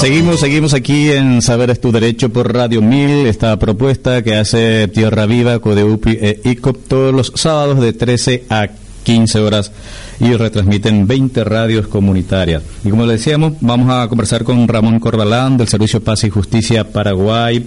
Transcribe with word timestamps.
Seguimos, 0.00 0.40
seguimos 0.40 0.72
aquí 0.72 1.10
en 1.10 1.42
Saber 1.42 1.68
es 1.68 1.78
tu 1.78 1.92
derecho 1.92 2.30
por 2.30 2.50
Radio 2.54 2.80
1000, 2.80 3.26
esta 3.26 3.58
propuesta 3.58 4.22
que 4.22 4.34
hace 4.34 4.88
Tierra 4.88 5.26
Viva, 5.26 5.58
Codeupi 5.58 6.12
e 6.12 6.40
ICOP 6.42 6.88
todos 6.88 7.14
los 7.14 7.30
sábados 7.34 7.82
de 7.82 7.92
13 7.92 8.44
a 8.48 8.68
15 9.02 9.40
horas 9.40 9.72
y 10.18 10.32
retransmiten 10.32 11.06
20 11.06 11.44
radios 11.44 11.86
comunitarias. 11.86 12.62
Y 12.82 12.88
como 12.88 13.04
le 13.04 13.12
decíamos, 13.12 13.52
vamos 13.60 13.90
a 13.90 14.08
conversar 14.08 14.42
con 14.42 14.66
Ramón 14.66 15.00
Corbalán 15.00 15.58
del 15.58 15.68
Servicio 15.68 16.02
Paz 16.02 16.24
y 16.24 16.30
Justicia 16.30 16.90
Paraguay 16.90 17.66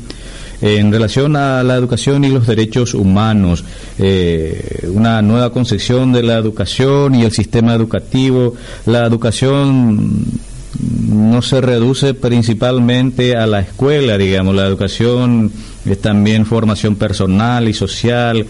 en 0.60 0.92
relación 0.92 1.36
a 1.36 1.62
la 1.62 1.76
educación 1.76 2.24
y 2.24 2.30
los 2.30 2.48
derechos 2.48 2.96
humanos, 2.96 3.64
eh, 4.00 4.90
una 4.92 5.22
nueva 5.22 5.52
concepción 5.52 6.12
de 6.12 6.24
la 6.24 6.40
educación 6.40 7.14
y 7.14 7.26
el 7.26 7.32
sistema 7.32 7.76
educativo, 7.76 8.56
la 8.88 9.06
educación 9.06 10.26
no 10.80 11.42
se 11.42 11.62
reduce 11.62 12.14
principalmente 12.14 13.36
a 13.36 13.46
la 13.46 13.60
escuela, 13.60 14.18
digamos, 14.18 14.56
la 14.56 14.66
educación 14.66 15.52
es 15.86 16.00
también 16.00 16.46
formación 16.46 16.96
personal 16.96 17.68
y 17.68 17.74
social, 17.74 18.46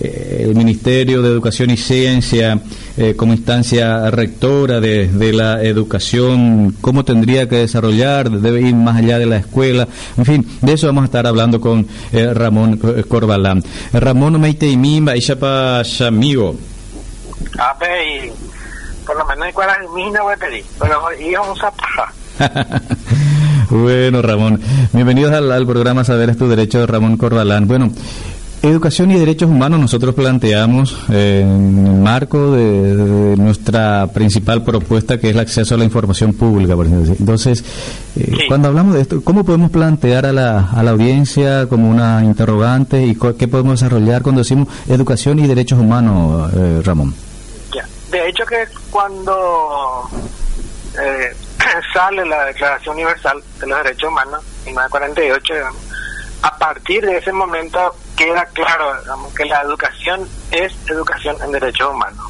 eh, 0.00 0.46
el 0.48 0.54
Ministerio 0.54 1.20
de 1.20 1.28
Educación 1.28 1.70
y 1.70 1.76
Ciencia 1.76 2.58
eh, 2.96 3.14
como 3.14 3.34
instancia 3.34 4.10
rectora 4.10 4.80
de, 4.80 5.32
la 5.32 5.62
educación, 5.62 6.74
cómo 6.80 7.04
tendría 7.04 7.48
que 7.48 7.56
desarrollar, 7.56 8.30
debe 8.30 8.62
ir 8.62 8.74
más 8.74 8.96
allá 8.96 9.18
de 9.18 9.26
la 9.26 9.36
escuela, 9.36 9.86
en 10.16 10.24
fin, 10.24 10.46
de 10.62 10.72
eso 10.72 10.86
vamos 10.86 11.02
a 11.02 11.06
estar 11.06 11.26
hablando 11.26 11.60
con 11.60 11.86
eh, 12.12 12.32
Ramón 12.32 12.78
Corbalán. 13.08 13.62
Ramón 13.92 14.40
Meite 14.40 14.66
y 14.66 14.76
Mimba 14.76 15.16
y 15.16 15.20
Chapa 15.20 15.82
Chamigo 15.84 16.56
por 19.08 19.16
lo 19.16 19.24
menos 19.24 19.54
cuál 19.54 19.70
mina 19.94 20.20
voy 20.20 20.34
a 20.34 20.36
pedir, 20.36 20.64
pero 20.78 21.00
íbamos 21.18 21.58
a 21.64 21.70
paja. 21.70 22.12
bueno, 23.70 24.20
Ramón, 24.20 24.60
bienvenidos 24.92 25.32
al, 25.32 25.66
programa 25.66 26.04
Saber 26.04 26.28
es 26.28 26.36
tu 26.36 26.46
derecho, 26.46 26.86
Ramón 26.86 27.16
Corbalán. 27.16 27.66
Bueno, 27.66 27.90
Educación 28.60 29.12
y 29.12 29.14
derechos 29.14 29.48
humanos 29.48 29.78
nosotros 29.78 30.16
planteamos 30.16 30.96
eh, 31.10 31.42
en 31.44 31.86
el 31.86 31.94
marco 31.94 32.50
de, 32.50 33.36
nuestra 33.36 34.08
principal 34.12 34.64
propuesta 34.64 35.16
que 35.16 35.28
es 35.28 35.34
el 35.34 35.40
acceso 35.40 35.76
a 35.76 35.78
la 35.78 35.84
información 35.84 36.32
pública. 36.32 36.74
Por 36.74 36.86
ejemplo. 36.86 37.14
Entonces, 37.20 37.64
eh, 38.16 38.32
cuando 38.48 38.66
hablamos 38.66 38.96
de 38.96 39.02
esto, 39.02 39.22
¿cómo 39.22 39.44
podemos 39.44 39.70
plantear 39.70 40.26
a 40.26 40.32
la, 40.32 40.70
a 40.70 40.82
la 40.82 40.90
audiencia 40.90 41.68
como 41.68 41.88
una 41.88 42.24
interrogante 42.24 43.06
y 43.06 43.16
qué 43.38 43.46
podemos 43.46 43.80
desarrollar 43.80 44.22
cuando 44.22 44.40
decimos 44.40 44.66
educación 44.88 45.38
y 45.38 45.46
derechos 45.46 45.78
humanos, 45.78 46.50
eh, 46.56 46.82
Ramón? 46.84 47.14
De 48.10 48.28
hecho 48.28 48.46
que 48.46 48.66
cuando 48.90 50.08
eh, 50.98 51.36
sale 51.92 52.24
la 52.24 52.46
Declaración 52.46 52.94
Universal 52.94 53.42
de 53.60 53.66
los 53.66 53.82
Derechos 53.82 54.08
Humanos, 54.08 54.44
en 54.64 54.72
1948, 54.72 55.54
a 56.42 56.56
partir 56.56 57.04
de 57.04 57.18
ese 57.18 57.32
momento 57.32 57.94
queda 58.16 58.46
claro 58.46 58.92
que 59.36 59.44
la 59.44 59.62
educación 59.62 60.28
es 60.50 60.72
educación 60.88 61.36
en 61.42 61.52
derechos 61.52 61.90
humanos. 61.90 62.24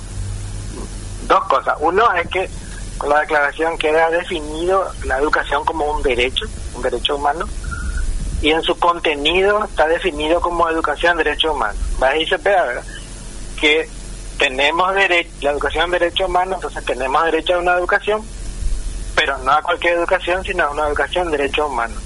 Dos 1.26 1.44
cosas. 1.44 1.76
Uno 1.80 2.12
es 2.14 2.28
que 2.28 2.50
con 2.96 3.10
la 3.10 3.20
declaración 3.20 3.78
queda 3.78 4.10
definido 4.10 4.90
la 5.04 5.18
educación 5.18 5.64
como 5.64 5.92
un 5.92 6.02
derecho, 6.02 6.46
un 6.74 6.82
derecho 6.82 7.16
humano, 7.16 7.46
y 8.40 8.50
en 8.50 8.62
su 8.62 8.78
contenido 8.78 9.64
está 9.64 9.86
definido 9.86 10.40
como 10.40 10.68
educación 10.68 11.12
en 11.12 11.18
derechos 11.18 11.54
humanos. 11.54 11.80
Ahí 12.00 12.26
se 12.26 12.36
ve 12.38 12.56
que 13.60 13.88
tenemos 14.38 14.94
derecho, 14.94 15.30
la 15.42 15.50
educación 15.50 15.84
en 15.86 15.90
derechos 15.92 16.28
humanos, 16.28 16.54
entonces 16.56 16.84
tenemos 16.84 17.24
derecho 17.24 17.54
a 17.54 17.58
una 17.58 17.74
educación, 17.74 18.22
pero 19.14 19.36
no 19.38 19.52
a 19.52 19.62
cualquier 19.62 19.94
educación, 19.94 20.44
sino 20.44 20.64
a 20.64 20.70
una 20.70 20.86
educación 20.86 21.26
en 21.26 21.32
derechos 21.32 21.68
humanos. 21.68 22.02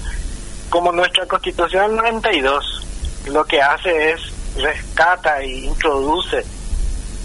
Como 0.69 0.91
nuestra 0.91 1.25
Constitución 1.27 1.95
92 1.95 2.87
lo 3.27 3.45
que 3.45 3.61
hace 3.61 4.11
es 4.11 4.21
rescata 4.57 5.41
e 5.41 5.47
introduce 5.47 6.43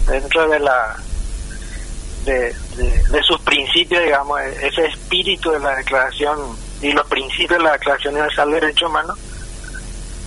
dentro 0.07 0.47
de 0.47 0.59
la 0.59 0.95
de, 2.25 2.55
de, 2.75 3.23
sus 3.23 3.39
principios, 3.41 4.03
digamos, 4.03 4.39
ese 4.41 4.85
espíritu 4.85 5.51
de 5.51 5.59
la 5.59 5.75
declaración 5.75 6.37
y 6.81 6.91
los 6.91 7.07
principios 7.07 7.57
de 7.57 7.63
la 7.63 7.71
Declaración 7.73 8.13
Universal 8.13 8.51
de 8.51 8.59
Derechos 8.59 8.89
Humanos, 8.89 9.17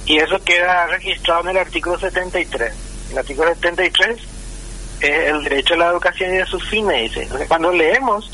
y 0.06 0.18
eso 0.18 0.42
queda 0.44 0.86
registrado 0.86 1.42
en 1.42 1.48
el 1.50 1.58
artículo 1.58 1.98
73. 1.98 2.74
El 3.12 3.18
artículo 3.18 3.54
73 3.54 4.31
el 5.02 5.44
derecho 5.44 5.74
a 5.74 5.78
la 5.78 5.90
educación 5.90 6.34
y 6.34 6.38
de 6.38 6.46
sus 6.46 6.68
fines, 6.68 7.14
dice. 7.14 7.28
cuando 7.48 7.72
leemos, 7.72 8.30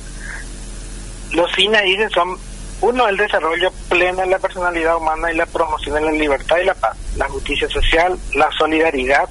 los 1.33 1.53
fines, 1.55 1.83
dicen, 1.84 2.11
son, 2.11 2.39
uno, 2.81 3.09
el 3.09 3.17
desarrollo 3.17 3.73
pleno 3.89 4.23
de 4.23 4.29
la 4.29 4.39
personalidad 4.39 4.97
humana 4.97 5.33
y 5.33 5.37
la 5.37 5.47
promoción 5.47 5.97
de 5.97 6.03
la 6.03 6.12
libertad 6.12 6.59
y 6.62 6.65
la 6.65 6.75
paz, 6.75 6.97
la 7.17 7.29
justicia 7.29 7.69
social, 7.69 8.19
la 8.34 8.51
solidaridad, 8.53 9.29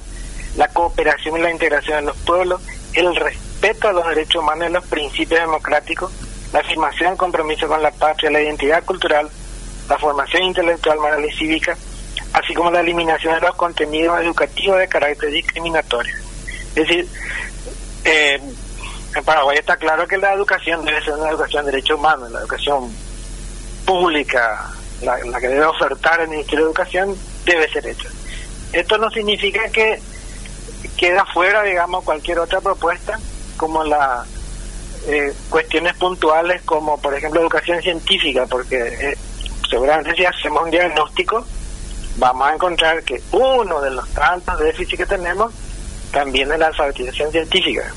la 0.56 0.68
cooperación 0.68 1.38
y 1.38 1.42
la 1.42 1.50
integración 1.50 2.00
de 2.00 2.02
los 2.12 2.16
pueblos, 2.18 2.60
el 2.94 3.14
respeto 3.16 3.88
a 3.88 3.92
los 3.92 4.06
derechos 4.08 4.42
humanos 4.42 4.68
y 4.68 4.72
los 4.72 4.84
principios 4.86 5.40
democráticos, 5.40 6.12
la 6.52 6.60
afirmación 6.60 7.16
compromiso 7.16 7.68
con 7.68 7.82
la 7.82 7.90
patria, 7.90 8.30
la 8.30 8.42
identidad 8.42 8.84
cultural, 8.84 9.30
la 9.88 9.98
formación 9.98 10.42
intelectual, 10.42 10.98
moral 10.98 11.24
y 11.24 11.32
cívica, 11.32 11.76
así 12.32 12.54
como 12.54 12.70
la 12.70 12.80
eliminación 12.80 13.34
de 13.34 13.40
los 13.40 13.56
contenidos 13.56 14.20
educativos 14.20 14.78
de 14.78 14.88
carácter 14.88 15.30
discriminatorio. 15.30 16.27
Es 16.74 16.88
decir, 16.88 17.08
eh, 18.04 18.40
en 19.14 19.24
Paraguay 19.24 19.58
está 19.58 19.76
claro 19.76 20.06
que 20.06 20.16
la 20.16 20.32
educación 20.34 20.84
debe 20.84 21.02
ser 21.02 21.14
una 21.14 21.30
educación 21.30 21.64
de 21.64 21.72
derechos 21.72 21.98
humanos, 21.98 22.30
la 22.30 22.40
educación 22.40 22.92
pública, 23.84 24.70
la, 25.02 25.18
que 25.40 25.48
debe 25.48 25.64
ofertar 25.64 26.20
el 26.20 26.28
Ministerio 26.28 26.64
de 26.64 26.70
Educación, 26.70 27.16
debe 27.44 27.70
ser 27.72 27.86
hecha. 27.86 28.08
Esto 28.72 28.98
no 28.98 29.10
significa 29.10 29.68
que 29.70 30.00
queda 30.96 31.24
fuera, 31.26 31.62
digamos, 31.62 32.04
cualquier 32.04 32.38
otra 32.38 32.60
propuesta, 32.60 33.18
como 33.56 33.82
las 33.82 34.26
eh, 35.06 35.32
cuestiones 35.48 35.94
puntuales, 35.94 36.62
como 36.62 37.00
por 37.00 37.14
ejemplo 37.14 37.40
educación 37.40 37.80
científica, 37.80 38.46
porque 38.46 38.76
eh, 38.76 39.18
seguramente 39.68 40.14
si 40.14 40.24
hacemos 40.24 40.64
un 40.64 40.70
diagnóstico, 40.70 41.44
vamos 42.16 42.48
a 42.48 42.54
encontrar 42.54 43.02
que 43.04 43.22
uno 43.32 43.80
de 43.80 43.90
los 43.90 44.08
tantos 44.10 44.58
déficits 44.58 44.98
que 44.98 45.06
tenemos 45.06 45.52
también 46.12 46.50
en 46.52 46.60
la 46.60 46.68
alfabetización 46.68 47.30
científica. 47.30 47.92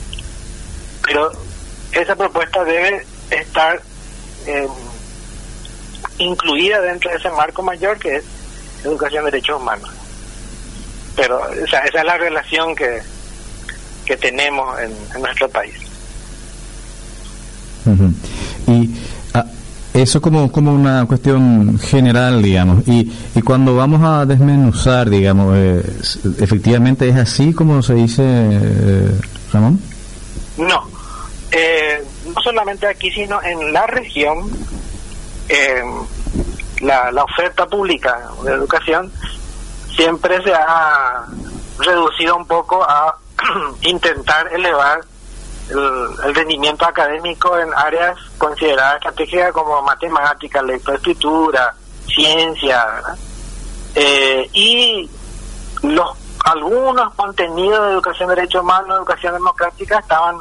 Pero 1.05 1.31
esa 1.91 2.16
propuesta 2.16 2.63
debe 2.63 3.05
estar 3.29 3.81
eh, 4.45 4.67
incluida 6.17 6.81
dentro 6.81 7.11
de 7.11 7.17
ese 7.17 7.29
marco 7.31 7.61
mayor 7.61 7.97
que 7.97 8.17
es 8.17 8.23
educación 8.83 9.25
de 9.25 9.31
derechos 9.31 9.61
humanos. 9.61 9.89
Pero 11.16 11.49
esa, 11.49 11.79
esa 11.79 11.99
es 11.99 12.05
la 12.05 12.17
relación 12.17 12.75
que, 12.75 13.02
que 14.05 14.17
tenemos 14.17 14.79
en, 14.79 15.22
nuestro 15.22 15.49
país. 15.49 15.75
Y 18.67 18.90
eso 19.93 20.22
como, 20.22 20.52
como 20.52 20.73
una 20.73 21.05
cuestión 21.05 21.78
general, 21.79 22.41
digamos. 22.41 22.88
Y, 22.88 23.11
y 23.35 23.41
cuando 23.41 23.76
vamos 23.76 24.02
a 24.03 24.26
desmenuzar, 24.26 25.09
digamos, 25.09 25.53
eh, 25.58 25.84
¿efectivamente 26.40 27.09
es 27.09 27.16
así 27.16 27.53
como 27.53 27.82
se 27.82 27.96
dice, 27.96 28.23
eh, 28.26 29.20
Ramón? 29.52 29.82
No. 30.58 30.88
Eh, 31.52 32.03
no 32.26 32.41
solamente 32.41 32.88
aquí, 32.88 33.11
sino 33.11 33.41
en 33.43 33.73
la 33.73 33.85
región, 33.88 34.49
la, 36.79 37.11
la 37.11 37.23
oferta 37.26 37.67
pública 37.67 38.29
de 38.46 38.53
educación 38.53 39.11
siempre 39.94 40.41
se 40.44 40.53
ha 40.53 41.26
reducido 41.79 42.37
un 42.37 42.46
poco 42.46 42.82
a 42.84 43.17
intentar 43.82 44.53
elevar 44.53 45.02
el, 45.72 46.35
rendimiento 46.35 46.85
académico 46.85 47.58
en 47.58 47.70
áreas 47.73 48.18
consideradas 48.38 48.96
estratégicas 48.96 49.52
como 49.52 49.82
matemática, 49.82 50.62
lectoescritura, 50.62 51.73
ciencia, 52.08 52.85
eh, 53.96 54.50
y 54.53 55.09
los 55.84 56.09
algunos 56.44 57.14
contenidos 57.14 57.85
de 57.85 57.94
educación 57.94 58.29
de 58.29 58.35
derechos 58.35 58.64
humanos, 58.64 58.97
educación 58.97 59.34
democrática 59.34 60.00
estaban 60.00 60.38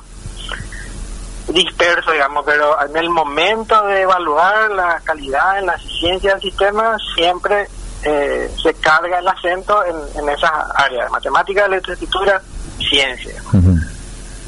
dispersos, 1.48 2.12
digamos, 2.12 2.44
pero 2.46 2.80
en 2.82 2.96
el 2.96 3.10
momento 3.10 3.86
de 3.86 4.02
evaluar 4.02 4.70
la 4.70 5.00
calidad 5.04 5.58
en 5.58 5.66
la 5.66 5.78
ciencia 5.78 6.32
del 6.32 6.40
sistema 6.40 6.96
siempre 7.14 7.68
eh, 8.02 8.50
se 8.62 8.72
carga 8.74 9.18
el 9.18 9.28
acento 9.28 9.84
en, 9.84 9.96
en 10.18 10.28
esas 10.30 10.50
áreas, 10.74 11.10
matemática, 11.10 11.68
letra, 11.68 11.92
escritura, 11.92 12.40
ciencia. 12.78 13.42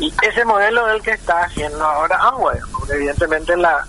Y 0.02 0.12
ese 0.20 0.44
modelo 0.44 0.88
es 0.88 0.96
el 0.96 1.02
que 1.02 1.12
está 1.12 1.44
haciendo 1.44 1.84
ahora 1.84 2.16
agua, 2.16 2.54
porque 2.72 2.94
evidentemente 2.94 3.56
la 3.56 3.86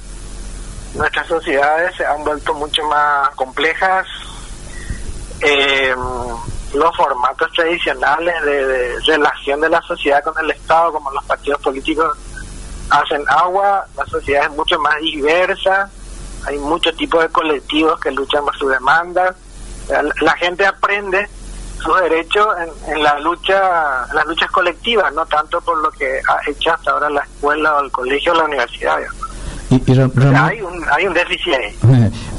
nuestras 0.94 1.26
sociedades 1.26 1.96
se 1.98 2.06
han 2.06 2.24
vuelto 2.24 2.54
mucho 2.54 2.84
más 2.88 3.32
complejas. 3.32 4.06
Eh, 5.42 5.96
los 6.76 6.96
formatos 6.96 7.52
tradicionales 7.54 8.36
de, 8.46 9.00
relación 9.08 9.60
de 9.62 9.70
la 9.70 9.82
sociedad 9.82 10.24
con 10.24 10.38
el 10.44 10.52
Estado, 10.52 10.94
como 10.94 11.10
los 11.10 11.24
partidos 11.26 11.60
políticos, 11.62 12.16
hacen 12.92 13.24
agua, 13.28 13.88
la 13.98 14.06
sociedad 14.06 14.46
es 14.46 14.52
mucho 14.52 14.78
más 14.80 14.96
diversa, 15.00 15.90
hay 16.46 16.60
muchos 16.60 16.96
tipos 16.96 17.24
de 17.24 17.30
colectivos 17.30 18.00
que 18.00 18.12
luchan 18.12 18.46
por 18.46 18.56
sus 18.56 18.70
demandas, 18.70 19.36
la, 20.22 20.34
gente 20.34 20.64
aprende 20.64 21.28
sus 21.84 22.00
derechos 22.02 22.48
en, 22.88 23.04
la 23.04 23.20
lucha, 23.20 24.06
las 24.14 24.26
luchas 24.26 24.50
colectivas, 24.52 25.14
no 25.14 25.26
tanto 25.26 25.60
por 25.62 25.78
lo 25.82 25.92
que 25.92 26.06
ha 26.28 26.50
hecho 26.50 26.72
hasta 26.72 26.92
ahora 26.92 27.10
la 27.10 27.22
escuela 27.22 27.76
o 27.76 27.84
el 27.84 27.92
colegio 27.92 28.32
o 28.32 28.36
la 28.36 28.46
universidad. 28.46 29.00
Y, 29.70 29.94
Ramón, 29.94 30.36
hay, 30.36 30.62
un, 30.62 30.86
hay 30.90 31.08
un 31.08 31.14
déficit 31.14 31.54
ahí. 31.54 31.76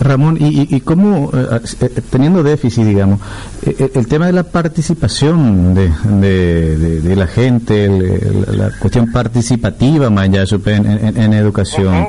Ramón, 0.05 0.37
¿y, 0.39 0.75
y 0.75 0.81
cómo, 0.81 1.31
eh, 1.35 1.61
eh, 1.81 1.89
teniendo 2.11 2.43
déficit, 2.43 2.85
digamos, 2.85 3.21
eh, 3.63 3.91
el, 3.95 4.07
tema 4.07 4.27
de 4.27 4.33
la 4.33 4.43
participación 4.43 5.75
de, 5.75 5.91
de, 7.01 7.17
la 7.17 7.27
gente, 7.27 7.89
la 7.89 8.71
cuestión 8.79 9.11
participativa, 9.11 10.07
en, 10.07 11.17
en, 11.17 11.33
educación, 11.33 12.09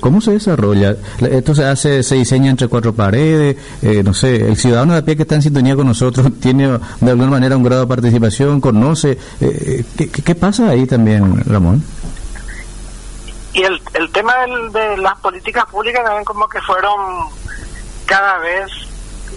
¿cómo 0.00 0.20
se 0.20 0.32
desarrolla? 0.32 0.96
¿Esto 1.20 1.54
se 1.54 1.64
hace, 1.64 2.02
se 2.02 2.14
diseña 2.14 2.50
entre 2.50 2.68
cuatro 2.68 2.94
paredes? 2.94 3.56
no 4.04 4.14
sé, 4.14 4.48
el 4.48 4.56
ciudadano 4.56 4.94
de 4.94 5.00
a 5.00 5.04
pie 5.04 5.16
que 5.16 5.22
está 5.22 5.34
en 5.34 5.42
sintonía 5.42 5.76
con 5.76 5.86
nosotros 5.86 6.26
tiene 6.40 6.78
de 7.00 7.10
alguna 7.10 7.30
manera 7.30 7.56
un 7.56 7.62
grado 7.62 7.82
de 7.82 7.88
participación, 7.88 8.60
conoce. 8.60 9.18
¿qué, 9.38 10.08
¿Qué 10.08 10.34
pasa 10.34 10.70
ahí 10.70 10.86
también, 10.86 11.36
Ramón? 11.44 11.82
Y 13.54 13.62
el, 13.62 13.80
el 13.94 14.10
tema 14.10 14.34
de 14.72 14.96
las 14.96 15.16
políticas 15.20 15.64
públicas 15.66 16.02
también 16.04 16.24
como 16.24 16.48
que 16.48 16.60
fueron 16.60 17.28
cada 18.04 18.38
vez 18.38 18.68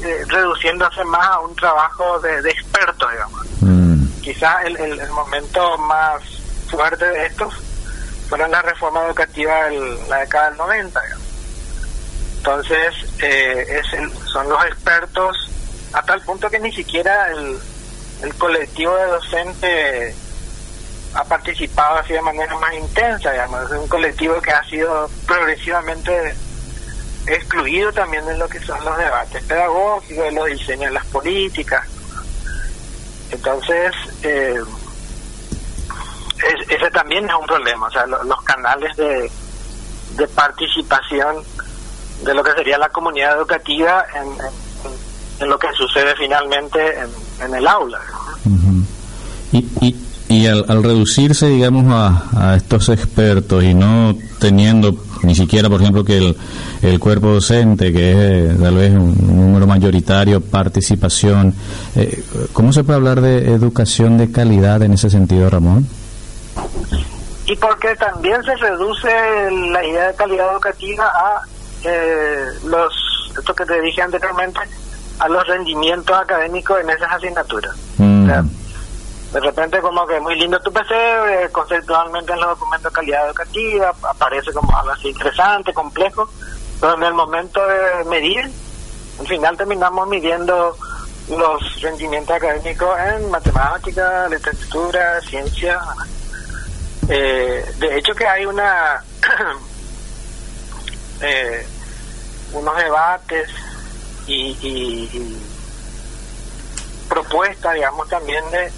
eh, 0.04 0.26
reduciéndose 0.28 1.04
más 1.06 1.26
a 1.28 1.40
un 1.40 1.56
trabajo 1.56 2.20
de, 2.20 2.42
de 2.42 2.50
expertos, 2.50 3.12
digamos. 3.12 3.46
Mm. 3.62 4.22
Quizás 4.22 4.66
el, 4.66 4.76
el, 4.78 5.10
momento 5.12 5.78
más 5.78 6.22
fuerte 6.70 7.06
de 7.06 7.28
estos 7.28 7.54
fueron 8.28 8.50
la 8.50 8.62
reforma 8.64 9.06
educativa 9.06 9.66
de 9.66 9.98
la 10.10 10.18
década 10.18 10.50
del 10.50 10.58
90. 10.58 11.02
Entonces, 12.38 12.94
eh, 13.20 13.82
es 13.82 13.86
son 14.32 14.50
los 14.50 14.66
expertos 14.66 15.50
a 15.94 16.02
tal 16.02 16.22
punto 16.22 16.50
que 16.50 16.60
ni 16.60 16.72
siquiera 16.72 17.32
el, 17.32 17.60
el 18.24 18.36
colectivo 18.36 18.96
de 18.96 19.06
docentes 19.06 20.16
ha 21.18 21.24
participado 21.24 21.98
así 21.98 22.14
de 22.14 22.22
manera 22.22 22.56
más 22.60 22.74
intensa, 22.76 23.32
digamos, 23.32 23.72
es 23.72 23.72
un 23.72 23.88
colectivo 23.88 24.40
que 24.40 24.52
ha 24.52 24.64
sido 24.66 25.10
progresivamente 25.26 26.36
excluido 27.26 27.92
también 27.92 28.24
de 28.28 28.38
lo 28.38 28.48
que 28.48 28.60
son 28.60 28.84
los 28.86 28.96
debates 28.98 29.44
pedagógicos, 29.44 30.26
de 30.26 30.32
los 30.32 30.46
diseños 30.46 30.90
de 30.90 30.92
las 30.92 31.06
políticas. 31.08 31.88
Entonces, 33.32 33.94
eh, 34.22 34.62
ese 36.70 36.92
también 36.92 37.28
es 37.28 37.36
un 37.36 37.48
problema, 37.48 37.88
o 37.88 37.92
sea, 37.92 38.06
los 38.06 38.44
canales 38.44 38.96
de, 38.96 39.32
de 40.18 40.28
participación 40.28 41.44
de 42.24 42.34
lo 42.36 42.44
que 42.44 42.52
sería 42.52 42.78
la 42.78 42.90
comunidad 42.90 43.38
educativa 43.38 44.06
en, 44.14 44.28
en, 45.40 45.50
lo 45.50 45.58
que 45.58 45.68
sucede 45.74 46.16
finalmente 46.16 46.80
en, 47.42 47.56
el 47.56 47.68
aula. 47.68 48.02
y 49.52 50.07
y 50.30 50.46
al, 50.48 50.66
reducirse, 50.84 51.48
digamos, 51.48 51.86
a, 51.90 52.56
estos 52.56 52.90
expertos 52.90 53.64
y 53.64 53.74
no 53.74 54.16
teniendo 54.40 54.96
ni 55.24 55.36
siquiera, 55.36 55.70
por 55.70 55.82
ejemplo, 55.82 56.04
que 56.04 56.18
el, 56.18 56.38
el 56.82 57.00
cuerpo 57.00 57.28
docente, 57.30 57.92
que 57.92 58.12
es 58.12 58.18
eh, 58.18 58.58
tal 58.62 58.76
vez 58.76 58.92
un, 58.92 59.16
número 59.18 59.66
mayoritario, 59.66 60.42
participación, 60.42 61.54
eh, 61.96 62.24
¿cómo 62.54 62.72
se 62.72 62.84
puede 62.84 62.98
hablar 62.98 63.22
de 63.22 63.52
educación 63.52 64.18
de 64.18 64.32
calidad 64.32 64.82
en 64.84 64.94
ese 64.94 65.10
sentido, 65.10 65.50
Ramón? 65.50 65.88
Y 67.46 67.56
porque 67.56 67.96
también 67.96 68.44
se 68.44 68.56
reduce 68.58 69.10
la 69.72 69.84
idea 69.86 70.08
de 70.08 70.16
calidad 70.16 70.52
educativa 70.52 71.06
a 71.06 71.42
eh, 71.84 72.46
los, 72.66 72.94
esto 73.38 73.56
que 73.56 73.66
te 73.66 73.82
dije 73.82 74.02
anteriormente, 74.02 74.60
a 75.20 75.28
los 75.30 75.48
rendimientos 75.48 76.16
académicos 76.16 76.80
en 76.82 76.90
esas 76.90 77.12
asignaturas. 77.12 77.76
Mm 77.98 78.28
de 79.32 79.40
repente 79.42 79.82
como 79.82 80.06
que 80.08 80.20
muy 80.20 80.36
lindo 80.36 80.60
tu 80.62 80.72
PC, 80.72 80.94
eh, 80.94 81.50
conceptualmente 81.52 82.32
en 82.32 82.40
los 82.40 82.50
documentos 82.50 82.92
de 82.92 82.96
calidad 82.96 83.28
educativa, 83.28 83.94
aparece 84.04 84.54
como 84.54 84.76
algo 84.78 84.92
así 84.92 85.10
interesante, 85.10 85.74
complejo, 85.74 86.30
pero 86.80 86.96
en 86.96 87.04
el 87.04 87.14
momento 87.14 87.60
de 87.68 88.06
medir, 88.06 88.50
al 89.20 89.28
final 89.28 89.58
terminamos 89.58 90.08
midiendo 90.08 90.78
los 91.30 91.82
rendimientos 91.82 92.38
académicos 92.38 92.98
en 93.00 93.30
matemática, 93.30 94.30
literatura, 94.30 95.20
ciencia. 95.22 95.82
Eh, 97.10 97.66
de 97.80 97.98
hecho 97.98 98.14
que 98.14 98.26
hay 98.26 98.46
una 98.46 99.04
eh, 101.22 101.68
unos 102.54 102.78
debates 102.78 103.50
y, 104.26 104.58
y, 104.62 105.10
y 105.14 105.42
propuestas, 107.10 107.74
digamos, 107.74 108.08
también 108.08 108.44
de 108.52 108.72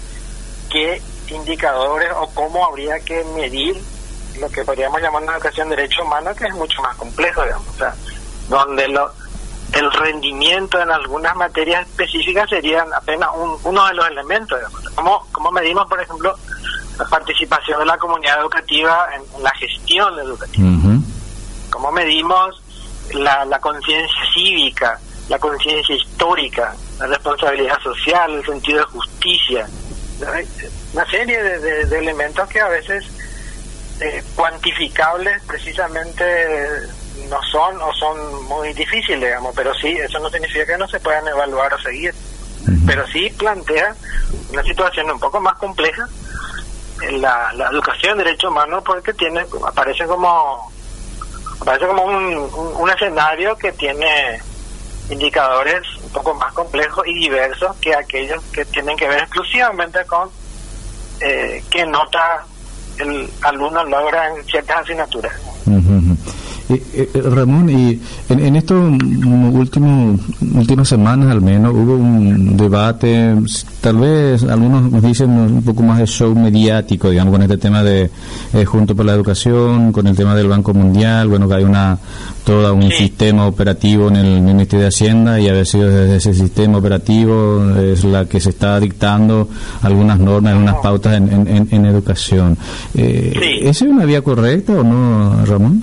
qué 0.70 1.02
indicadores 1.28 2.08
o 2.16 2.28
cómo 2.34 2.64
habría 2.64 3.00
que 3.00 3.24
medir 3.36 3.80
lo 4.40 4.48
que 4.48 4.64
podríamos 4.64 5.00
llamar 5.02 5.22
una 5.22 5.34
educación 5.34 5.68
de 5.68 5.76
derechos 5.76 6.04
humanos, 6.06 6.36
que 6.36 6.46
es 6.46 6.54
mucho 6.54 6.80
más 6.82 6.96
complejo, 6.96 7.42
digamos, 7.42 7.68
o 7.68 7.78
sea, 7.78 7.94
donde 8.48 8.88
lo, 8.88 9.12
el 9.72 9.92
rendimiento 9.92 10.80
en 10.80 10.90
algunas 10.90 11.34
materias 11.36 11.86
específicas 11.86 12.48
serían 12.48 12.92
apenas 12.94 13.28
uno 13.62 13.86
de 13.86 13.94
los 13.94 14.06
elementos, 14.08 14.58
digamos. 14.58 14.80
¿Cómo, 14.94 15.26
¿Cómo 15.32 15.50
medimos, 15.52 15.86
por 15.88 16.00
ejemplo, 16.00 16.34
la 16.98 17.04
participación 17.06 17.78
de 17.80 17.86
la 17.86 17.98
comunidad 17.98 18.40
educativa 18.40 19.08
en, 19.14 19.42
la 19.42 19.50
gestión 19.50 20.18
educativa? 20.18 20.68
¿Cómo 21.70 21.92
medimos 21.92 22.62
la, 23.12 23.44
la 23.44 23.60
conciencia 23.60 24.20
cívica, 24.34 24.98
la 25.28 25.38
conciencia 25.38 25.94
histórica, 25.94 26.74
la 26.98 27.06
responsabilidad 27.06 27.78
social, 27.80 28.34
el 28.34 28.44
sentido 28.44 28.78
de 28.80 28.84
justicia? 28.86 29.68
Una 30.92 31.06
serie 31.10 31.42
de, 31.42 31.98
elementos 31.98 32.48
que 32.48 32.60
a 32.60 32.68
veces 32.68 33.04
eh, 34.00 34.22
cuantificables 34.34 35.42
precisamente 35.46 36.24
no 37.28 37.42
son 37.50 37.80
o 37.80 37.92
son 37.94 38.44
muy 38.44 38.72
difíciles, 38.72 39.20
digamos, 39.20 39.54
pero 39.54 39.74
sí, 39.74 39.88
eso 39.88 40.18
no 40.18 40.30
significa 40.30 40.66
que 40.66 40.78
no 40.78 40.88
se 40.88 41.00
puedan 41.00 41.26
evaluar 41.28 41.72
o 41.74 41.78
seguir, 41.80 42.14
pero 42.86 43.06
sí 43.08 43.30
plantea 43.38 43.94
una 44.50 44.62
situación 44.62 45.10
un 45.10 45.20
poco 45.20 45.40
más 45.40 45.54
compleja. 45.56 46.08
En 47.02 47.22
la, 47.22 47.50
la 47.54 47.68
educación 47.70 48.18
de 48.18 48.24
derechos 48.24 48.50
humanos 48.50 48.82
porque 48.84 49.14
tiene 49.14 49.46
aparece 49.66 50.04
como 50.04 50.70
aparece 51.58 51.86
como 51.86 52.02
un, 52.04 52.50
un 52.78 52.90
escenario 52.90 53.56
que 53.56 53.72
tiene 53.72 54.42
indicadores 55.08 55.80
un 56.10 56.14
poco 56.14 56.34
más 56.34 56.52
complejos 56.52 57.06
y 57.06 57.14
diversos 57.14 57.76
que 57.76 57.94
aquellos 57.94 58.42
que 58.52 58.64
tienen 58.64 58.96
que 58.96 59.06
ver 59.08 59.20
exclusivamente 59.20 60.04
con 60.06 60.28
eh, 61.20 61.62
qué 61.70 61.86
nota 61.86 62.44
el 62.98 63.30
alumno 63.42 63.84
logra 63.84 64.28
en 64.28 64.44
ciertas 64.44 64.78
asignaturas. 64.80 65.32
Eh, 66.70 67.10
eh, 67.14 67.22
Ramón, 67.22 67.68
y 67.68 68.00
en, 68.28 68.40
en 68.40 68.56
estos 68.56 68.92
últimos 69.52 70.20
últimas 70.54 70.88
semanas 70.88 71.28
al 71.30 71.40
menos 71.40 71.74
hubo 71.74 71.96
un 71.96 72.56
debate, 72.56 73.34
tal 73.80 73.96
vez 73.96 74.44
algunos 74.44 74.90
nos 74.90 75.02
dicen 75.02 75.30
un 75.30 75.62
poco 75.62 75.82
más 75.82 75.98
de 75.98 76.06
show 76.06 76.32
mediático, 76.34 77.10
digamos, 77.10 77.32
con 77.32 77.42
este 77.42 77.58
tema 77.58 77.82
de 77.82 78.10
eh, 78.52 78.64
Junto 78.64 78.94
por 78.94 79.04
la 79.04 79.14
Educación, 79.14 79.90
con 79.90 80.06
el 80.06 80.16
tema 80.16 80.36
del 80.36 80.46
Banco 80.46 80.72
Mundial, 80.72 81.28
bueno, 81.28 81.48
que 81.48 81.54
hay 81.54 81.64
una 81.64 81.98
todo 82.44 82.74
un 82.74 82.90
sistema 82.90 83.46
operativo 83.46 84.08
en 84.08 84.16
el 84.16 84.40
Ministerio 84.40 84.82
de 84.82 84.88
Hacienda 84.88 85.40
y 85.40 85.48
a 85.48 85.52
veces 85.52 85.80
desde 85.82 86.16
ese 86.16 86.34
sistema 86.34 86.78
operativo 86.78 87.76
es 87.78 88.04
la 88.04 88.24
que 88.24 88.40
se 88.40 88.50
está 88.50 88.80
dictando 88.80 89.48
algunas 89.82 90.18
normas, 90.18 90.52
algunas 90.52 90.76
pautas 90.76 91.16
en, 91.16 91.68
en, 91.70 91.84
educación. 91.84 92.56
Eh, 92.94 93.60
¿Esa 93.62 93.84
es 93.84 93.90
una 93.90 94.04
vía 94.04 94.22
correcta 94.22 94.72
o 94.72 94.82
no, 94.82 95.44
Ramón? 95.44 95.82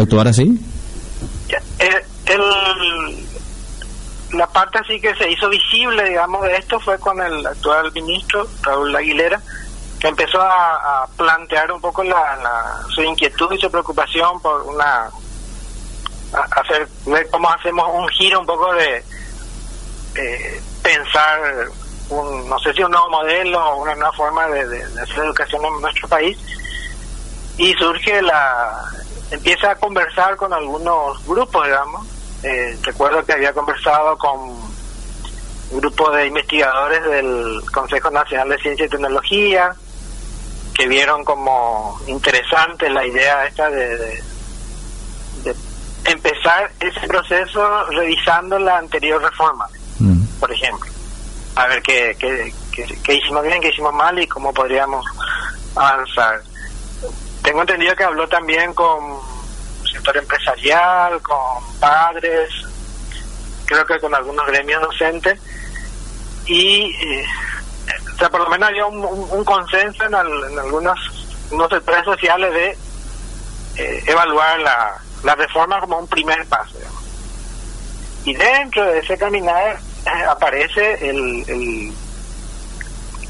Actuar 0.00 0.28
así? 0.28 0.58
Eh, 1.78 2.04
la 4.32 4.46
parte 4.48 4.78
así 4.78 5.00
que 5.00 5.14
se 5.14 5.30
hizo 5.30 5.48
visible, 5.48 6.08
digamos, 6.08 6.42
de 6.42 6.56
esto 6.56 6.80
fue 6.80 6.98
con 6.98 7.20
el 7.20 7.46
actual 7.46 7.92
ministro, 7.92 8.46
Raúl 8.62 8.94
Aguilera, 8.94 9.40
que 10.00 10.08
empezó 10.08 10.40
a, 10.40 11.06
plantear 11.16 11.72
un 11.72 11.80
poco 11.80 12.02
la, 12.04 12.82
su 12.94 13.02
inquietud 13.02 13.50
y 13.52 13.58
su 13.58 13.70
preocupación 13.70 14.40
por 14.40 14.62
una 14.62 15.08
hacer 16.32 16.86
ver 17.06 17.28
cómo 17.30 17.48
hacemos 17.48 17.88
un 17.94 18.08
giro 18.08 18.40
un 18.40 18.46
poco 18.46 18.74
de 18.74 19.02
pensar 20.82 21.68
un 22.08 22.48
no 22.48 22.58
sé 22.58 22.72
si 22.72 22.82
un 22.82 22.90
nuevo 22.90 23.08
modelo 23.10 23.58
o 23.58 23.82
una 23.82 23.94
nueva 23.94 24.12
forma 24.12 24.46
de, 24.48 24.82
hacer 25.02 25.24
educación 25.24 25.64
en 25.64 25.80
nuestro 25.80 26.08
país 26.08 26.38
y 27.58 27.72
surge 27.74 28.20
la 28.22 28.84
empieza 29.30 29.72
a 29.72 29.76
conversar 29.76 30.36
con 30.36 30.52
algunos 30.52 31.24
grupos 31.26 31.66
digamos 31.66 32.06
eh, 32.42 32.78
recuerdo 32.82 33.24
que 33.24 33.32
había 33.32 33.52
conversado 33.52 34.16
con 34.18 34.38
un 34.40 35.80
grupo 35.80 36.10
de 36.10 36.26
investigadores 36.26 37.02
del 37.04 37.60
Consejo 37.72 38.10
Nacional 38.10 38.50
de 38.50 38.58
Ciencia 38.58 38.86
y 38.86 38.88
Tecnología 38.88 39.74
que 40.74 40.86
vieron 40.86 41.24
como 41.24 41.98
interesante 42.06 42.90
la 42.90 43.06
idea 43.06 43.46
esta 43.46 43.70
de, 43.70 44.22
empezar 46.04 46.70
ese 46.78 47.00
proceso 47.08 47.84
revisando 47.86 48.58
la 48.60 48.78
anterior 48.78 49.20
reforma, 49.20 49.66
mm. 49.98 50.24
por 50.38 50.52
ejemplo. 50.52 50.88
A 51.56 51.66
ver 51.66 51.82
qué, 51.82 52.14
qué, 52.16 52.52
qué, 53.02 53.14
hicimos 53.14 53.42
bien, 53.42 53.60
qué 53.60 53.70
hicimos 53.70 53.92
mal 53.92 54.16
y 54.18 54.26
cómo 54.28 54.52
podríamos 54.52 55.04
avanzar. 55.74 56.42
Tengo 57.46 57.60
entendido 57.60 57.94
que 57.94 58.02
habló 58.02 58.28
también 58.28 58.74
con 58.74 59.20
el 59.84 59.88
sector 59.88 60.16
empresarial, 60.16 61.22
con 61.22 61.78
padres, 61.78 62.50
creo 63.66 63.86
que 63.86 64.00
con 64.00 64.12
algunos 64.12 64.44
gremios 64.48 64.82
docentes 64.82 65.38
y 66.46 66.92
eh, 66.92 67.24
o 68.12 68.18
sea, 68.18 68.28
por 68.30 68.40
lo 68.40 68.50
menos 68.50 68.68
había 68.68 68.86
un, 68.86 69.44
consenso 69.44 70.02
en, 70.06 70.14
algunos 70.16 70.98
unos 71.52 71.70
sectores 71.70 72.04
sociales 72.04 72.52
de 72.52 72.78
eh, 73.76 74.02
evaluar 74.06 74.58
la, 74.58 75.00
la 75.22 75.36
reforma 75.36 75.78
como 75.78 76.00
un 76.00 76.08
primer 76.08 76.44
paso. 76.46 76.76
Y 78.24 78.34
dentro 78.34 78.84
de 78.86 78.98
ese 78.98 79.16
caminar 79.16 79.78
eh, 80.04 80.24
aparece 80.28 81.08
el, 81.08 81.94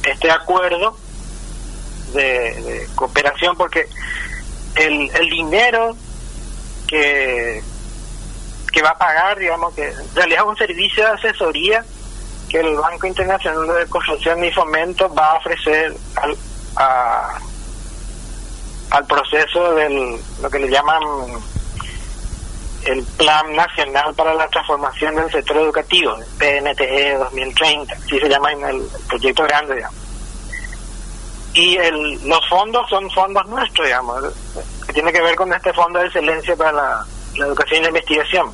este 0.06 0.30
acuerdo 0.30 0.96
de, 2.12 2.86
cooperación 2.94 3.56
porque 3.56 3.88
el, 4.75 5.10
el 5.14 5.30
dinero 5.30 5.96
que, 6.86 7.62
que 8.72 8.82
va 8.82 8.90
a 8.90 8.98
pagar, 8.98 9.38
digamos, 9.38 9.75
que 9.75 9.88
en 9.88 10.14
realidad 10.14 10.42
es 10.42 10.48
un 10.48 10.56
servicio 10.56 11.04
de 11.04 11.10
asesoría 11.10 11.84
que 12.48 12.60
el 12.60 12.76
Banco 12.76 13.06
Internacional 13.06 13.66
de 13.66 13.86
Construcción 13.86 14.44
y 14.44 14.52
Fomento 14.52 15.12
va 15.12 15.32
a 15.32 15.38
ofrecer 15.38 15.94
al, 16.16 16.36
al 18.90 19.06
proceso 19.06 19.75
del 19.75 20.16
lo 20.40 20.50
que 20.50 20.58
le 20.58 20.68
llaman 20.68 21.02
el 22.84 23.02
Plan 23.02 23.54
Nacional 23.54 24.14
para 24.14 24.34
la 24.34 24.48
Transformación 24.48 25.16
del 25.16 25.30
Sector 25.30 25.56
Educativo, 25.56 26.16
PNTE 26.38 27.14
2030, 27.18 27.94
así 27.94 28.20
se 28.20 28.28
llama 28.28 28.52
en 28.52 28.64
el 28.64 28.82
proyecto 29.08 29.42
grande, 29.42 29.75
digamos. 29.76 30.05
Y 31.56 31.76
el, 31.78 32.28
los 32.28 32.46
fondos 32.50 32.86
son 32.90 33.10
fondos 33.10 33.46
nuestros, 33.46 33.86
digamos, 33.86 34.22
que 34.86 34.92
tiene 34.92 35.10
que 35.10 35.22
ver 35.22 35.34
con 35.34 35.50
este 35.54 35.72
Fondo 35.72 35.98
de 35.98 36.06
Excelencia 36.06 36.54
para 36.54 36.72
la, 36.72 37.06
Educación 37.34 37.80
y 37.80 37.82
la 37.82 37.88
Investigación. 37.88 38.52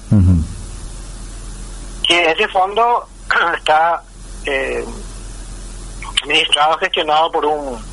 Que 2.07 2.31
ese 2.31 2.47
fondo 2.49 3.07
está 3.57 4.03
eh, 4.45 4.85
administrado, 6.23 6.79
gestionado 6.79 7.31
por 7.33 7.45
un 7.47 7.93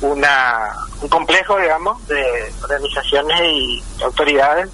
una 0.00 0.74
un 1.02 1.08
complejo, 1.08 1.58
digamos, 1.58 2.06
de 2.06 2.52
organizaciones 2.62 3.40
y 3.42 3.82
autoridades, 4.02 4.70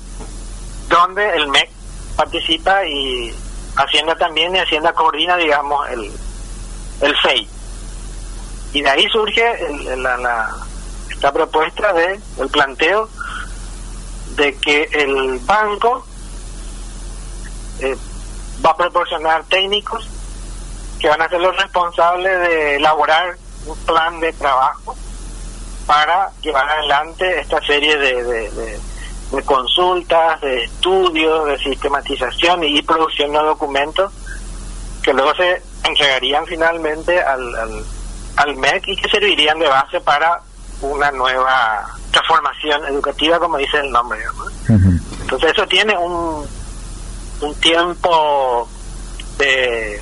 donde 0.88 1.28
el 1.34 1.48
MEC 1.48 1.70
participa 2.16 2.86
y 2.86 3.34
Hacienda 3.76 4.14
también, 4.16 4.54
y 4.54 4.58
Hacienda 4.58 4.92
coordina, 4.92 5.36
digamos, 5.36 5.88
el, 5.90 6.12
el 7.00 7.16
FEI. 7.18 7.48
Y 8.74 8.82
de 8.82 8.90
ahí 8.90 9.08
surge 9.08 9.42
la, 9.96 10.50
esta 11.08 11.32
propuesta 11.32 11.92
de 11.92 12.20
el 12.38 12.48
planteo 12.48 13.08
de 14.34 14.56
que 14.56 14.88
el 14.92 15.38
banco 15.38 16.04
eh, 17.78 17.96
va 18.64 18.70
a 18.70 18.76
proporcionar 18.76 19.44
técnicos 19.44 20.08
que 20.98 21.08
van 21.08 21.22
a 21.22 21.28
ser 21.28 21.40
los 21.40 21.56
responsables 21.56 22.40
de 22.48 22.76
elaborar 22.76 23.36
un 23.66 23.76
plan 23.84 24.18
de 24.18 24.32
trabajo 24.32 24.96
para 25.86 26.32
llevar 26.40 26.68
adelante 26.68 27.40
esta 27.40 27.60
serie 27.64 27.96
de, 27.96 28.24
de, 28.24 28.80
consultas, 29.44 30.40
de 30.40 30.64
estudios, 30.64 31.46
de 31.46 31.58
sistematización 31.58 32.64
y 32.64 32.82
producción 32.82 33.32
de 33.32 33.38
documentos 33.38 34.12
que 35.02 35.12
luego 35.12 35.34
se 35.34 35.62
entregarían 35.84 36.46
finalmente 36.46 37.20
al, 37.20 37.54
al, 37.54 37.84
al 38.36 38.56
MEC 38.56 38.88
y 38.88 38.96
que 38.96 39.08
servirían 39.08 39.58
de 39.58 39.68
base 39.68 40.00
para 40.00 40.40
una 40.80 41.10
nueva 41.10 41.86
transformación 42.10 42.84
educativa, 42.86 43.38
como 43.38 43.58
dice 43.58 43.78
el 43.78 43.90
nombre. 43.90 44.20
Entonces 45.20 45.52
eso 45.52 45.66
tiene 45.66 45.96
un, 45.96 46.46
un 47.40 47.54
tiempo 47.56 48.68
de, 49.38 50.00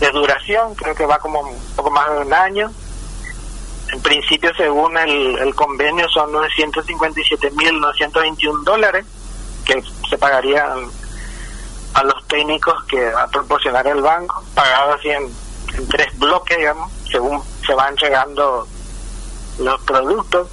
de 0.00 0.10
duración, 0.10 0.74
creo 0.74 0.94
que 0.94 1.06
va 1.06 1.18
como 1.18 1.40
un 1.40 1.58
poco 1.76 1.90
más 1.90 2.10
de 2.10 2.18
un 2.18 2.32
año. 2.32 2.70
En 3.92 4.00
principio, 4.02 4.52
según 4.54 4.96
el, 4.98 5.38
el 5.38 5.54
convenio, 5.54 6.06
son 6.10 6.30
957.921 6.32 8.64
dólares 8.64 9.06
que 9.64 9.82
se 10.08 10.18
pagarían 10.18 10.90
a 11.94 12.04
los 12.04 12.26
técnicos 12.26 12.84
que 12.84 13.10
va 13.10 13.22
a 13.22 13.28
proporcionar 13.28 13.86
el 13.86 14.02
banco, 14.02 14.44
pagados 14.54 14.98
así 14.98 15.08
en, 15.08 15.32
en 15.74 15.88
tres 15.88 16.18
bloques, 16.18 16.58
digamos, 16.58 16.92
según 17.10 17.42
se 17.66 17.74
van 17.74 17.90
entregando 17.90 18.66
los 19.58 19.80
productos. 19.82 20.48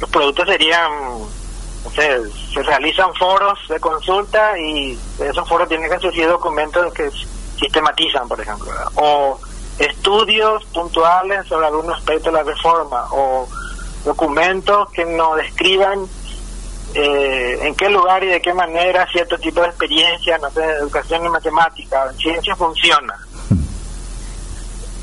Los 0.00 0.10
productos 0.10 0.46
serían 0.48 0.90
se 1.94 2.62
realizan 2.62 3.14
foros 3.14 3.58
de 3.68 3.78
consulta 3.78 4.58
y 4.58 4.98
esos 5.18 5.48
foros 5.48 5.68
tienen 5.68 5.90
que 5.90 5.98
surgir 5.98 6.26
documentos 6.28 6.92
que 6.94 7.10
sistematizan, 7.58 8.26
por 8.26 8.40
ejemplo, 8.40 8.72
o 8.96 9.38
estudios 9.78 10.64
puntuales 10.66 11.46
sobre 11.46 11.66
algún 11.66 11.90
aspecto 11.92 12.30
de 12.30 12.36
la 12.36 12.42
reforma, 12.42 13.06
o 13.10 13.48
documentos 14.04 14.90
que 14.90 15.04
nos 15.04 15.36
describan 15.36 16.06
eh, 16.94 17.58
en 17.62 17.74
qué 17.74 17.88
lugar 17.88 18.22
y 18.22 18.28
de 18.28 18.40
qué 18.40 18.54
manera 18.54 19.06
cierto 19.10 19.38
tipo 19.38 19.60
de 19.60 19.68
experiencia, 19.68 20.38
no 20.38 20.50
sé, 20.50 20.62
educación 20.62 21.26
y 21.26 21.28
matemática, 21.28 22.06
en 22.10 22.16
ciencia 22.18 22.54
funciona. 22.56 23.18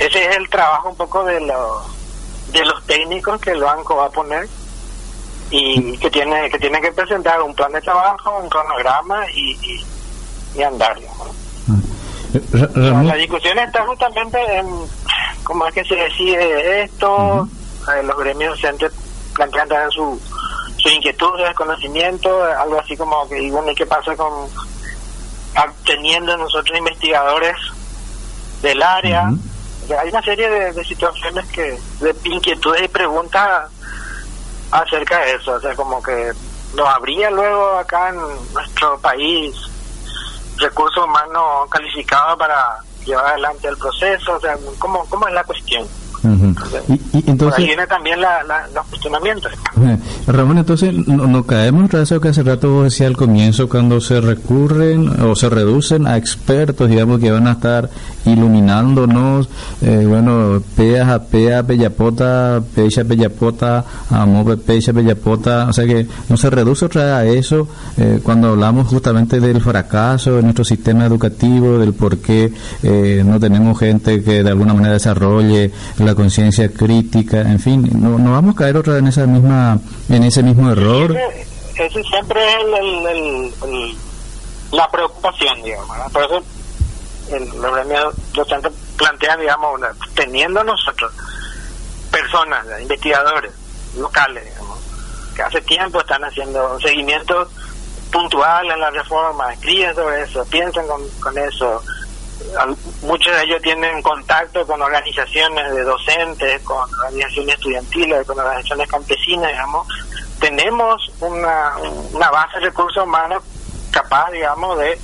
Ese 0.01 0.27
es 0.27 0.36
el 0.36 0.50
trabajo 0.50 0.89
un 0.89 0.96
poco 0.96 1.24
de, 1.25 1.39
los 1.41 1.84
de 2.51 2.65
los 2.65 2.84
técnicos 2.88 3.39
que 3.39 3.51
el 3.51 3.62
banco 3.62 3.98
va 3.98 4.05
a 4.05 4.10
poner 4.10 4.50
y 5.51 5.96
que 6.00 6.10
tiene 6.10 6.50
que 6.50 6.58
tiene 6.58 6.81
que 6.81 6.91
presentar 6.91 7.39
un 7.43 7.53
plan 7.53 7.72
de 7.72 7.81
trabajo, 7.81 8.39
un 8.41 8.50
cronograma 8.50 9.24
y, 9.31 9.86
y, 10.55 10.63
andar. 10.63 10.98
La 12.75 13.13
discusión 13.13 13.60
está 13.60 13.86
justamente 13.86 14.39
en 14.58 14.65
cómo 15.43 15.67
es 15.67 15.74
que 15.75 15.84
se 15.86 15.96
decide 15.96 16.84
esto, 16.84 17.48
eh, 17.93 18.01
los 18.01 18.17
gremios 18.17 18.60
docentes 18.60 18.91
plantean 19.36 19.67
también 19.67 19.91
su, 19.91 20.20
su 20.77 20.89
inquietud, 20.89 21.29
su 21.38 21.43
desconocimiento, 21.43 22.43
algo 22.43 22.79
así 22.79 22.98
como 22.98 23.29
que, 23.29 23.39
y 23.39 23.51
bueno, 23.51 23.70
¿y 23.70 23.75
qué 23.75 23.86
pasa 23.86 24.15
con 24.15 24.50
teniendo 25.86 26.36
nosotros 26.38 26.75
investigadores 26.75 27.55
del 28.63 28.81
área? 28.81 29.29
Hay 29.95 30.10
una 30.10 30.21
serie 30.21 30.50
de, 30.50 30.83
situaciones 30.83 31.45
que, 31.48 31.77
de 32.00 32.15
inquietudes 32.25 32.83
y 32.83 32.88
preguntas 32.88 33.69
acerca 34.71 35.19
de 35.19 35.33
eso, 35.33 35.53
o 35.53 35.60
sea, 35.60 35.75
como 35.75 36.01
que 36.01 36.31
no 36.75 36.86
habría 36.86 37.29
luego 37.29 37.77
acá 37.77 38.10
en 38.10 38.19
nuestro 38.53 39.00
país 39.00 39.55
recursos 40.57 41.03
humanos 41.03 41.69
calificados 41.69 42.38
para 42.38 42.77
llevar 43.05 43.25
adelante 43.25 43.67
el 43.67 43.77
proceso, 43.77 44.36
o 44.36 44.39
sea, 44.39 44.57
¿cómo, 44.79 45.05
cómo 45.10 45.27
es 45.27 45.33
la 45.33 45.43
cuestión? 45.43 45.88
Y, 46.23 47.29
entonces, 47.29 47.59
ahí 47.59 47.65
viene 47.65 47.87
también 47.87 48.21
la, 48.21 48.43
los 48.73 48.85
cuestionamientos. 48.87 49.51
Ramón, 50.27 50.59
entonces, 50.59 50.93
¿no, 50.93 51.43
caemos 51.43 51.91
en 51.93 52.01
eso 52.01 52.21
que 52.21 52.29
hace 52.29 52.43
rato 52.43 52.71
vos 52.71 52.83
decías 52.85 53.07
al 53.07 53.17
comienzo, 53.17 53.67
cuando 53.67 53.99
se 53.99 54.21
recurren 54.21 55.09
o 55.21 55.35
se 55.35 55.49
reducen 55.49 56.05
a 56.07 56.17
expertos, 56.17 56.89
digamos, 56.89 57.19
que 57.19 57.31
van 57.31 57.47
a 57.47 57.53
estar 57.53 57.89
iluminándonos, 58.25 59.49
eh, 59.81 60.05
bueno, 60.07 60.61
peas 60.75 61.09
a 61.09 61.23
pea, 61.23 61.61
bellapota, 61.63 62.61
pecha 62.75 63.03
bellapota, 63.03 63.83
amor 64.09 64.59
pecha 64.59 64.91
bellapota, 64.91 65.67
o 65.69 65.73
sea 65.73 65.85
que 65.85 66.05
no 66.29 66.37
se 66.37 66.49
reduce 66.49 66.85
otra 66.85 67.03
vez 67.03 67.13
a 67.13 67.25
eso 67.25 67.67
eh, 67.97 68.19
cuando 68.23 68.49
hablamos 68.49 68.87
justamente 68.87 69.39
del 69.39 69.61
fracaso 69.61 70.35
de 70.35 70.43
nuestro 70.43 70.63
sistema 70.63 71.05
educativo, 71.05 71.77
del 71.77 71.93
por 71.93 72.17
qué 72.19 72.51
eh, 72.83 73.23
no 73.25 73.39
tenemos 73.39 73.79
gente 73.79 74.23
que 74.23 74.43
de 74.43 74.49
alguna 74.49 74.73
manera 74.73 74.93
desarrolle 74.93 75.71
la 75.97 76.10
conciencia 76.15 76.71
crítica, 76.71 77.41
en 77.41 77.59
fin, 77.59 77.89
no, 77.93 78.17
no 78.17 78.31
vamos 78.33 78.55
a 78.55 78.59
caer 78.59 78.77
otra 78.77 78.97
en 78.97 79.07
esa 79.07 79.25
misma, 79.25 79.79
en 80.09 80.23
ese 80.23 80.43
mismo 80.43 80.71
error. 80.71 81.15
Ese, 81.75 82.03
siempre 82.03 82.39
es 82.45 82.61
el, 83.63 83.97
la 84.71 84.89
preocupación, 84.89 85.61
digamos, 85.63 86.11
por 86.11 86.23
eso 86.23 86.43
el, 87.31 87.49
los 87.61 88.15
docentes 88.33 88.71
plantean, 88.97 89.39
digamos, 89.39 89.81
teniendo 90.13 90.63
nosotros 90.63 91.11
personas, 92.11 92.65
investigadores 92.81 93.51
locales, 93.97 94.43
que 95.35 95.41
hace 95.41 95.61
tiempo 95.61 95.99
están 95.99 96.23
haciendo 96.23 96.79
seguimiento 96.79 97.49
puntual 98.11 98.69
en 98.69 98.79
la 98.79 98.89
reforma, 98.91 99.53
escriben 99.53 99.95
sobre 99.95 100.21
eso, 100.21 100.45
piensan 100.45 100.85
con, 100.87 101.01
con 101.21 101.37
eso. 101.37 101.81
Muchos 103.01 103.36
de 103.36 103.43
ellos 103.43 103.62
tienen 103.62 104.01
contacto 104.01 104.65
con 104.65 104.81
organizaciones 104.81 105.74
de 105.74 105.83
docentes, 105.83 106.62
con 106.63 106.89
organizaciones 106.95 107.55
estudiantiles, 107.55 108.27
con 108.27 108.39
organizaciones 108.39 108.89
campesinas, 108.89 109.51
digamos. 109.51 109.88
Tenemos 110.39 111.12
una, 111.19 111.74
una 112.13 112.29
base 112.29 112.60
de 112.60 112.65
recursos 112.65 113.03
humanos 113.03 113.43
capaz, 113.91 114.31
digamos, 114.31 114.77
de 114.79 114.98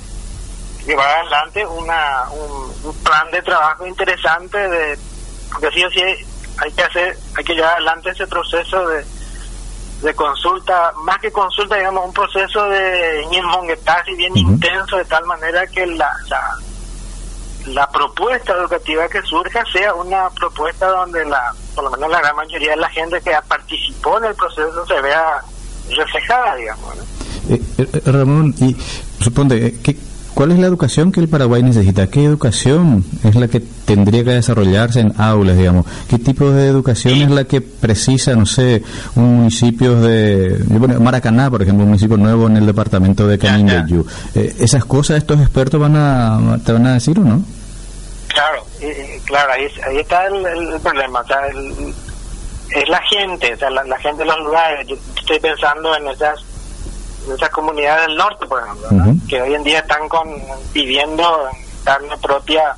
llevar 0.88 1.20
adelante 1.20 1.66
una, 1.66 2.24
un, 2.30 2.94
plan 3.02 3.30
de 3.30 3.42
trabajo 3.42 3.86
interesante 3.86 4.56
de 4.56 4.98
porque 5.52 5.70
sí 5.70 5.84
o 5.84 5.90
sí 5.90 6.00
hay 6.58 6.72
que 6.72 6.82
hacer 6.82 7.18
hay 7.36 7.44
que 7.44 7.54
llevar 7.54 7.74
adelante 7.74 8.10
ese 8.10 8.26
proceso 8.26 8.86
de, 8.88 9.04
de 10.02 10.14
consulta 10.14 10.92
más 11.02 11.18
que 11.18 11.30
consulta 11.30 11.76
digamos 11.76 12.06
un 12.06 12.12
proceso 12.12 12.64
de 12.70 13.26
y 14.06 14.14
bien 14.14 14.36
intenso 14.36 14.96
de 14.96 15.04
tal 15.04 15.24
manera 15.26 15.66
que 15.66 15.86
la, 15.86 16.10
la 16.28 16.58
la 17.74 17.88
propuesta 17.90 18.52
educativa 18.54 19.08
que 19.08 19.22
surja 19.22 19.64
sea 19.72 19.94
una 19.94 20.30
propuesta 20.30 20.86
donde 20.88 21.24
la 21.24 21.54
por 21.74 21.84
lo 21.84 21.90
menos 21.90 22.10
la 22.10 22.20
gran 22.20 22.36
mayoría 22.36 22.70
de 22.70 22.76
la 22.76 22.88
gente 22.90 23.20
que 23.20 23.32
participó 23.46 24.18
en 24.18 24.24
el 24.26 24.34
proceso 24.34 24.86
se 24.86 25.00
vea 25.00 25.42
reflejada 25.90 26.56
digamos 26.56 26.94
eh, 27.48 27.62
eh, 27.78 28.02
Ramón 28.06 28.54
y 28.58 28.76
supone 29.22 29.80
que 29.80 29.96
¿Cuál 30.34 30.52
es 30.52 30.58
la 30.58 30.66
educación 30.66 31.10
que 31.10 31.20
el 31.20 31.28
Paraguay 31.28 31.62
necesita? 31.62 32.06
¿Qué 32.08 32.24
educación 32.24 33.04
es 33.24 33.34
la 33.34 33.48
que 33.48 33.60
tendría 33.60 34.22
que 34.22 34.30
desarrollarse 34.30 35.00
en 35.00 35.12
aulas, 35.20 35.56
digamos? 35.56 35.86
¿Qué 36.08 36.18
tipo 36.18 36.50
de 36.50 36.68
educación 36.68 37.22
es 37.22 37.30
la 37.30 37.44
que 37.44 37.60
precisa, 37.60 38.34
no 38.34 38.46
sé, 38.46 38.82
un 39.16 39.38
municipio 39.38 40.00
de... 40.00 40.64
Maracaná, 41.00 41.50
por 41.50 41.62
ejemplo, 41.62 41.82
un 41.82 41.90
municipio 41.90 42.16
nuevo 42.16 42.46
en 42.46 42.56
el 42.56 42.66
departamento 42.66 43.26
de 43.26 43.38
Canindeyú. 43.38 44.06
Eh, 44.34 44.54
¿Esas 44.60 44.84
cosas 44.84 45.18
estos 45.18 45.40
expertos 45.40 45.80
van 45.80 45.96
a, 45.96 46.58
te 46.64 46.72
van 46.72 46.86
a 46.86 46.94
decir 46.94 47.18
o 47.18 47.22
no? 47.22 47.42
Claro, 48.28 48.64
claro, 49.24 49.52
ahí, 49.52 49.96
está 49.96 50.26
el, 50.26 50.80
problema. 50.80 51.20
O 51.20 51.26
sea, 51.26 51.40
es 51.48 52.88
la 52.88 53.00
gente, 53.02 53.54
o 53.54 53.56
sea, 53.56 53.70
la, 53.70 53.82
la 53.84 53.98
gente 53.98 54.22
de 54.22 54.26
los 54.26 54.38
lugares. 54.40 54.86
Yo 54.86 54.96
estoy 55.16 55.40
pensando 55.40 55.96
en 55.96 56.06
esas 56.08 56.44
esas 57.34 57.50
comunidades 57.50 58.06
del 58.06 58.16
norte, 58.16 58.46
por 58.46 58.62
ejemplo, 58.62 58.88
que 59.28 59.40
hoy 59.40 59.54
en 59.54 59.64
día 59.64 59.80
están 59.80 60.08
con, 60.08 60.28
viviendo 60.72 61.48
en 61.50 61.84
carne 61.84 62.16
propia 62.18 62.74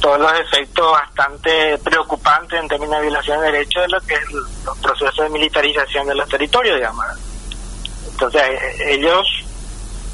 todos 0.00 0.20
los 0.20 0.32
efectos 0.40 0.92
bastante 0.92 1.78
preocupantes 1.78 2.60
en 2.60 2.68
términos 2.68 2.96
de 2.96 3.02
violación 3.02 3.40
de 3.40 3.46
derechos 3.46 3.82
de 3.82 3.88
lo 3.88 4.00
que 4.02 4.14
es 4.14 4.20
el, 4.20 4.82
proceso 4.82 5.22
de 5.22 5.28
militarización 5.30 6.06
de 6.06 6.14
los 6.14 6.28
territorios, 6.28 6.76
digamos. 6.76 7.04
Entonces, 8.10 8.42
eh, 8.42 8.94
ellos, 8.94 9.26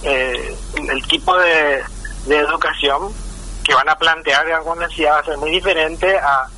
eh, 0.02 0.56
el 0.88 1.06
tipo 1.08 1.36
de, 1.36 1.82
de 2.26 2.38
educación 2.38 3.12
que 3.64 3.74
van 3.74 3.88
a 3.88 3.96
plantear 3.96 4.46
en 4.46 4.54
alguna 4.54 4.86
necesidad 4.86 5.14
va 5.14 5.18
a 5.18 5.24
ser 5.24 5.38
muy 5.38 5.50
diferente 5.50 6.18
a, 6.18 6.48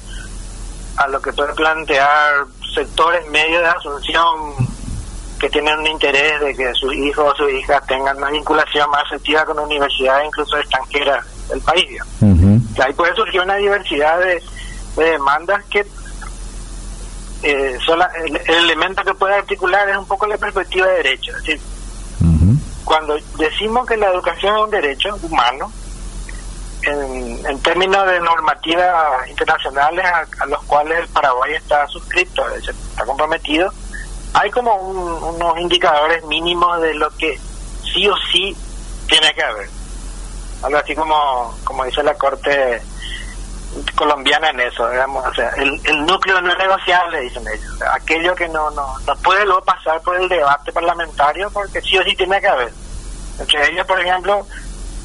a 0.96 1.08
lo 1.08 1.20
que 1.20 1.32
puede 1.32 1.52
plantear 1.54 2.44
sectores 2.74 3.28
medios 3.30 3.62
de 3.62 3.68
Asunción 3.68 4.73
que 5.44 5.50
tienen 5.50 5.78
un 5.78 5.86
interés 5.86 6.40
de 6.40 6.54
que 6.54 6.72
sus 6.72 6.94
hijos 6.94 7.34
o 7.34 7.36
sus 7.36 7.52
hijas 7.52 7.86
tengan 7.86 8.16
una 8.16 8.30
vinculación 8.30 8.88
más 8.88 9.02
efectiva 9.08 9.44
con 9.44 9.58
universidades 9.58 10.28
incluso 10.28 10.56
extranjeras 10.56 11.22
del 11.50 11.60
país. 11.60 12.00
ahí 12.82 12.92
puede 12.94 13.14
surgir 13.14 13.42
una 13.42 13.56
diversidad 13.56 14.20
de, 14.20 14.42
demandas 14.96 15.62
que 15.66 15.80
eh, 17.42 17.78
el, 18.24 18.36
elemento 18.46 19.04
que 19.04 19.12
puede 19.12 19.34
articular 19.34 19.86
es 19.90 19.98
un 19.98 20.06
poco 20.06 20.26
la 20.26 20.38
perspectiva 20.38 20.86
de 20.86 20.96
derecho. 21.02 21.32
Es 21.32 21.44
decir, 21.44 21.60
cuando 22.86 23.18
decimos 23.36 23.86
que 23.86 23.98
la 23.98 24.12
educación 24.12 24.56
es 24.56 24.62
un 24.62 24.70
derecho 24.70 25.18
humano, 25.20 25.70
en, 26.84 27.46
en 27.46 27.58
términos 27.60 28.06
de 28.06 28.18
normativas 28.20 29.28
internacionales 29.28 30.06
a, 30.40 30.46
los 30.46 30.62
cuales 30.62 31.00
el 31.00 31.08
Paraguay 31.08 31.52
está 31.52 31.86
suscrito, 31.88 32.48
está 32.56 33.04
comprometido, 33.04 33.70
hay 34.34 34.50
como 34.50 34.74
unos 34.74 35.58
indicadores 35.58 36.24
mínimos 36.24 36.80
de 36.82 36.94
lo 36.94 37.08
que 37.16 37.38
sí 37.82 38.08
o 38.08 38.16
sí 38.32 38.54
tiene 39.06 39.32
que 39.32 39.42
haber. 39.42 39.68
Algo 40.62 40.78
así 40.78 40.94
como, 40.94 41.56
como 41.62 41.84
dice 41.84 42.02
la 42.02 42.14
Corte 42.14 42.82
colombiana 43.96 44.50
en 44.50 44.60
eso, 44.60 44.88
digamos, 44.88 45.24
o 45.26 45.34
sea, 45.34 45.50
el, 45.56 45.80
el 45.84 46.06
núcleo 46.06 46.40
no 46.40 46.52
es 46.52 46.58
negociable, 46.58 47.20
dicen 47.20 47.44
ellos. 47.46 47.82
aquello 47.92 48.34
que 48.34 48.48
no, 48.48 48.70
no, 48.70 48.98
no 49.06 49.16
puede 49.16 49.44
luego 49.44 49.62
pasar 49.62 50.00
por 50.00 50.16
el 50.16 50.28
debate 50.28 50.72
parlamentario 50.72 51.50
porque 51.50 51.80
sí 51.80 51.96
o 51.98 52.02
sí 52.02 52.14
tiene 52.16 52.40
que 52.40 52.48
haber. 52.48 52.72
Entre 53.38 53.72
ellos, 53.72 53.86
por 53.86 54.00
ejemplo, 54.00 54.46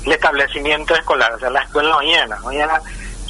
el 0.05 0.11
establecimiento 0.11 0.95
escolar, 0.95 1.33
o 1.33 1.39
sea, 1.39 1.49
la 1.49 1.61
escuela 1.61 1.89
no 1.89 2.01
llena, 2.01 2.37
no 2.37 2.51
llena 2.51 2.81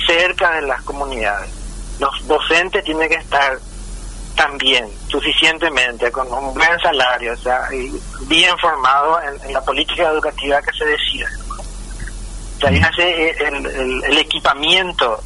cerca 0.06 0.52
de 0.52 0.62
las 0.64 0.82
comunidades. 0.84 1.52
Los 2.00 2.28
docentes 2.28 2.84
tienen 2.84 3.10
que 3.10 3.16
estar 3.16 3.60
también 4.36 4.90
suficientemente, 5.10 6.12
con 6.12 6.32
un 6.32 6.54
buen 6.54 6.80
salario, 6.82 7.34
o 7.34 7.38
sea, 7.38 7.68
y 7.74 7.92
bien 8.28 8.58
formado 8.58 9.20
en, 9.22 9.54
la 9.54 9.62
política 9.62 10.10
educativa 10.10 10.62
que 10.62 10.72
se 10.78 10.86
decida. 10.86 11.28
O 12.58 12.60
sea, 12.62 12.88
hace 12.88 13.32
el, 13.32 14.04
el, 14.04 14.18
equipamiento, 14.18 15.22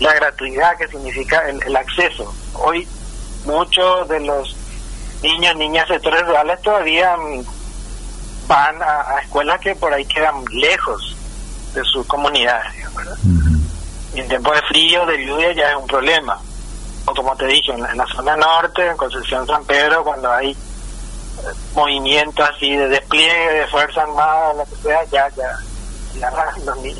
la 0.00 0.12
gratuidad 0.14 0.76
que 0.76 0.88
significa 0.88 1.42
el, 1.48 1.76
acceso. 1.76 2.32
Hoy 2.54 2.86
muchos 3.44 4.08
de 4.08 4.20
los 4.20 4.56
niños, 5.22 5.56
niñas 5.56 5.88
de 5.88 5.94
sectores 5.94 6.22
rurales 6.26 6.60
todavía 6.62 7.16
van 8.46 8.82
a, 8.82 9.20
escuelas 9.20 9.60
que 9.60 9.74
por 9.76 9.92
ahí 9.92 10.04
quedan 10.04 10.44
lejos 10.52 11.16
de 11.74 11.82
sus 11.84 12.06
comunidades. 12.06 12.72
Y 14.14 14.20
en 14.20 14.28
tiempo 14.28 14.52
de 14.52 14.62
frío, 14.62 15.06
de 15.06 15.24
lluvia 15.24 15.52
ya 15.52 15.70
es 15.70 15.76
un 15.76 15.86
problema 15.86 16.38
como 17.04 17.36
te 17.36 17.46
dije, 17.46 17.72
en, 17.72 17.80
la 17.82 18.06
zona 18.06 18.36
norte, 18.36 18.86
en 18.86 18.96
Concepción 18.96 19.46
San 19.46 19.64
Pedro, 19.64 20.04
cuando 20.04 20.30
hay 20.30 20.50
eh, 20.52 20.56
movimientos 21.74 22.48
así 22.48 22.74
de 22.76 22.88
despliegue 22.88 23.52
de 23.52 23.66
fuerza 23.68 24.02
armada, 24.02 24.54
lo 24.54 24.64
que 24.64 24.76
sea, 24.76 25.04
ya, 25.10 25.28
ya, 25.30 25.58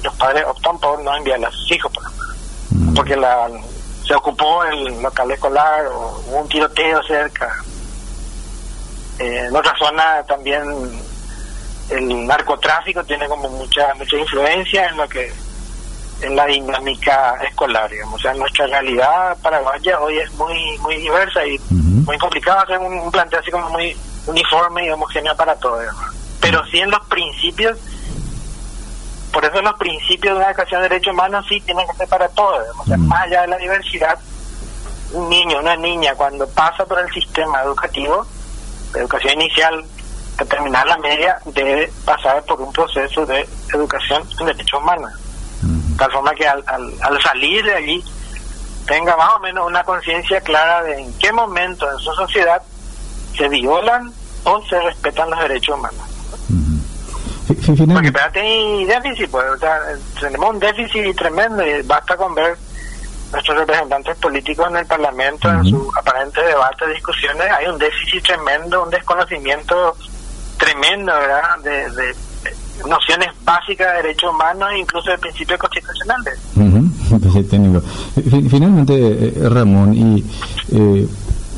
los, 0.02 0.14
padres 0.16 0.44
optan 0.46 0.78
por 0.78 1.02
no 1.02 1.16
enviar 1.16 1.44
a 1.44 1.50
sus 1.50 1.72
hijos, 1.72 1.92
mm. 2.70 2.94
porque 2.94 3.16
la, 3.16 3.48
se 4.06 4.14
ocupó 4.14 4.64
el 4.64 5.00
local 5.00 5.30
escolar 5.30 5.86
o 5.86 6.22
hubo 6.26 6.36
un 6.38 6.48
tiroteo 6.48 7.02
cerca. 7.04 7.62
Eh, 9.18 9.46
en 9.46 9.54
otra 9.56 9.74
zona 9.78 10.22
también 10.24 10.62
el 11.90 12.26
narcotráfico 12.26 13.04
tiene 13.04 13.28
como 13.28 13.48
mucha 13.50 13.92
mucha 13.94 14.16
influencia 14.16 14.88
en 14.88 14.96
lo 14.96 15.08
que 15.08 15.32
en 16.22 16.36
la 16.36 16.46
dinámica 16.46 17.36
escolar, 17.42 17.90
digamos. 17.90 18.14
O 18.14 18.18
sea, 18.22 18.32
nuestra 18.34 18.66
realidad 18.66 19.36
paraguaya 19.42 20.00
hoy 20.00 20.18
es 20.18 20.32
muy 20.34 20.78
muy 20.78 20.96
diversa 20.96 21.44
y 21.44 21.58
muy 21.70 22.16
complicado 22.18 22.60
hacer 22.60 22.78
un, 22.78 23.10
planteo 23.10 23.40
así 23.40 23.50
como 23.50 23.68
muy 23.70 23.96
uniforme 24.26 24.86
y 24.86 24.90
homogéneo 24.90 25.36
para 25.36 25.54
todos. 25.56 25.84
Pero 26.40 26.64
sí 26.66 26.78
en 26.78 26.90
los 26.90 27.04
principios, 27.06 27.78
por 29.32 29.44
eso 29.44 29.60
los 29.62 29.74
principios 29.74 30.34
de 30.34 30.40
una 30.40 30.50
educación 30.50 30.82
de 30.82 30.88
derechos 30.88 31.12
humanos 31.12 31.44
sí 31.48 31.60
tienen 31.60 31.86
que 31.88 31.96
ser 31.96 32.08
para 32.08 32.28
todos. 32.28 32.66
O 32.78 32.84
sea, 32.84 32.96
más 32.96 33.22
allá 33.22 33.42
de 33.42 33.48
la 33.48 33.58
diversidad, 33.58 34.18
un 35.12 35.28
niño, 35.28 35.58
una 35.58 35.76
niña, 35.76 36.14
cuando 36.14 36.48
pasa 36.48 36.84
por 36.86 36.98
el 37.00 37.12
sistema 37.12 37.62
educativo, 37.62 38.26
de 38.92 39.00
educación 39.00 39.34
inicial, 39.34 39.84
que 40.38 40.44
terminar 40.46 40.86
la 40.86 40.96
media, 40.98 41.38
debe 41.46 41.92
pasar 42.04 42.42
por 42.44 42.60
un 42.60 42.72
proceso 42.72 43.26
de 43.26 43.46
educación 43.72 44.22
en 44.40 44.46
derechos 44.46 44.80
humanos 44.80 45.12
tal 45.96 46.12
forma 46.12 46.34
que 46.34 46.46
al, 46.46 46.64
al, 46.66 47.22
salir 47.22 47.64
de 47.64 47.74
allí 47.74 48.04
tenga 48.86 49.16
más 49.16 49.36
o 49.36 49.40
menos 49.40 49.66
una 49.66 49.84
conciencia 49.84 50.40
clara 50.40 50.82
de 50.82 51.00
en 51.00 51.12
qué 51.18 51.32
momento 51.32 51.90
en 51.90 51.98
su 51.98 52.12
sociedad 52.12 52.62
se 53.36 53.48
violan 53.48 54.12
o 54.44 54.62
se 54.66 54.80
respetan 54.80 55.30
los 55.30 55.40
derechos 55.40 55.78
humanos. 55.78 56.00
Porque 57.46 58.06
espérate, 58.06 58.40
hay 58.40 58.84
déficit, 58.86 59.30
pues, 59.30 59.44
tenemos 60.20 60.50
un 60.50 60.58
déficit 60.58 61.16
tremendo 61.16 61.66
y 61.66 61.82
basta 61.82 62.16
con 62.16 62.34
ver 62.34 62.56
nuestros 63.32 63.58
representantes 63.58 64.16
políticos 64.16 64.68
en 64.70 64.76
el 64.76 64.86
Parlamento, 64.86 65.50
en 65.50 65.64
su 65.64 65.90
aparente 65.98 66.42
debate, 66.42 66.86
discusiones, 66.88 67.50
hay 67.50 67.66
un 67.66 67.78
déficit 67.78 68.24
tremendo, 68.24 68.84
un 68.84 68.90
desconocimiento 68.90 69.96
tremendo, 70.58 71.12
¿verdad?, 71.12 71.58
de, 71.62 72.14
nociones 72.88 73.28
básicas 73.44 73.86
de 73.88 74.02
derechos 74.02 74.30
humanos 74.30 74.68
e 74.72 74.78
incluso 74.78 75.10
de 75.10 75.18
principios 75.18 75.58
constitucionales. 75.58 76.38
Finalmente, 78.50 78.94
eh, 78.94 79.48
Ramón, 79.48 79.94
¿y 79.94 80.24
eh, 80.72 81.06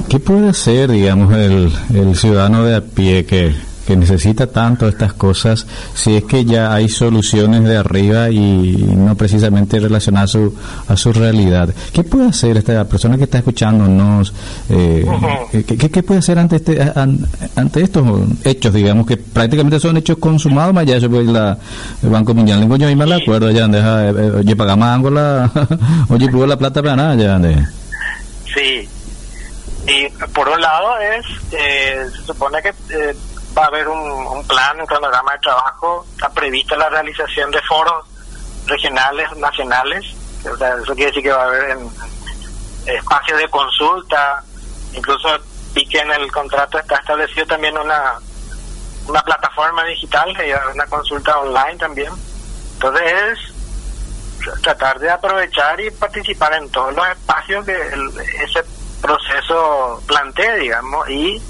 qué 0.08 0.20
puede 0.20 0.50
hacer, 0.50 0.90
digamos, 0.90 1.32
el, 1.34 1.72
el 1.94 2.16
ciudadano 2.16 2.64
de 2.64 2.76
a 2.76 2.80
pie 2.80 3.24
que 3.24 3.54
que 3.86 3.96
necesita 3.96 4.46
tanto 4.46 4.88
estas 4.88 5.12
cosas 5.12 5.66
si 5.94 6.16
es 6.16 6.24
que 6.24 6.44
ya 6.44 6.72
hay 6.72 6.88
soluciones 6.88 7.64
de 7.64 7.76
arriba 7.76 8.30
y 8.30 8.76
no 8.96 9.14
precisamente 9.16 9.78
relacionadas 9.78 10.30
a 10.30 10.32
su, 10.32 10.54
a 10.88 10.96
su 10.96 11.12
realidad. 11.12 11.68
¿Qué 11.92 12.02
puede 12.04 12.28
hacer 12.28 12.56
esta 12.56 12.84
persona 12.84 13.16
que 13.16 13.24
está 13.24 13.38
escuchándonos? 13.38 14.32
Eh, 14.70 15.06
¿qué, 15.66 15.76
¿qué, 15.76 16.02
puede 16.02 16.20
hacer 16.20 16.38
ante 16.38 16.56
este 16.56 16.80
ante 17.54 17.82
estos 17.82 18.04
hechos, 18.44 18.72
digamos, 18.72 19.06
que 19.06 19.16
prácticamente 19.16 19.78
son 19.80 19.96
hechos 19.96 20.18
consumados? 20.18 20.74
Más 20.74 20.86
ya 20.86 21.00
puede 21.08 21.24
la, 21.24 21.58
el 22.02 22.08
Banco 22.08 22.34
Mundial. 22.34 22.68
Yo 22.78 22.96
me 22.96 23.14
acuerdo, 23.14 23.50
ya 23.50 23.68
deja, 23.68 24.08
eh, 24.08 24.30
oye, 24.38 24.56
pagamos 24.56 25.12
la, 25.12 25.50
oye, 26.08 26.28
pudo 26.28 26.46
la 26.46 26.56
plata 26.56 26.82
para 26.82 26.96
nada, 26.96 27.14
ya 27.14 27.70
Sí. 28.54 28.88
Y 29.86 30.08
por 30.32 30.48
un 30.48 30.60
lado 30.60 30.98
es, 30.98 31.26
eh, 31.52 32.06
se 32.10 32.26
supone 32.26 32.62
que 32.62 32.68
eh, 32.68 33.14
va 33.56 33.64
a 33.64 33.66
haber 33.66 33.88
un, 33.88 34.46
plan, 34.46 34.80
un 34.80 34.86
cronograma 34.86 35.32
de 35.32 35.38
trabajo, 35.38 36.06
está 36.12 36.28
prevista 36.30 36.76
la 36.76 36.88
realización 36.88 37.50
de 37.50 37.60
foros 37.62 38.06
regionales, 38.66 39.34
nacionales, 39.36 40.04
eso 40.40 40.94
quiere 40.94 41.06
decir 41.06 41.22
que 41.22 41.32
va 41.32 41.42
a 41.42 41.46
haber 41.46 41.70
en, 41.70 41.90
espacios 42.86 43.38
de 43.38 43.48
consulta, 43.48 44.42
incluso 44.92 45.28
vi 45.72 45.86
que 45.86 45.98
en 45.98 46.12
el 46.12 46.30
contrato 46.30 46.78
está 46.78 46.96
establecido 46.96 47.46
también 47.46 47.76
una 47.78 48.18
una 49.06 49.22
plataforma 49.22 49.84
digital, 49.84 50.34
una 50.72 50.86
consulta 50.86 51.38
online 51.38 51.76
también. 51.76 52.12
Entonces 52.74 53.12
es 53.12 54.62
tratar 54.62 54.98
de 54.98 55.10
aprovechar 55.10 55.80
y 55.80 55.90
participar 55.90 56.54
en 56.54 56.68
todos 56.70 56.94
los 56.94 57.06
espacios 57.08 57.64
que 57.64 57.76
ese 58.42 58.64
proceso 59.00 60.02
plantea, 60.06 60.54
digamos, 60.56 61.08
y 61.08 61.40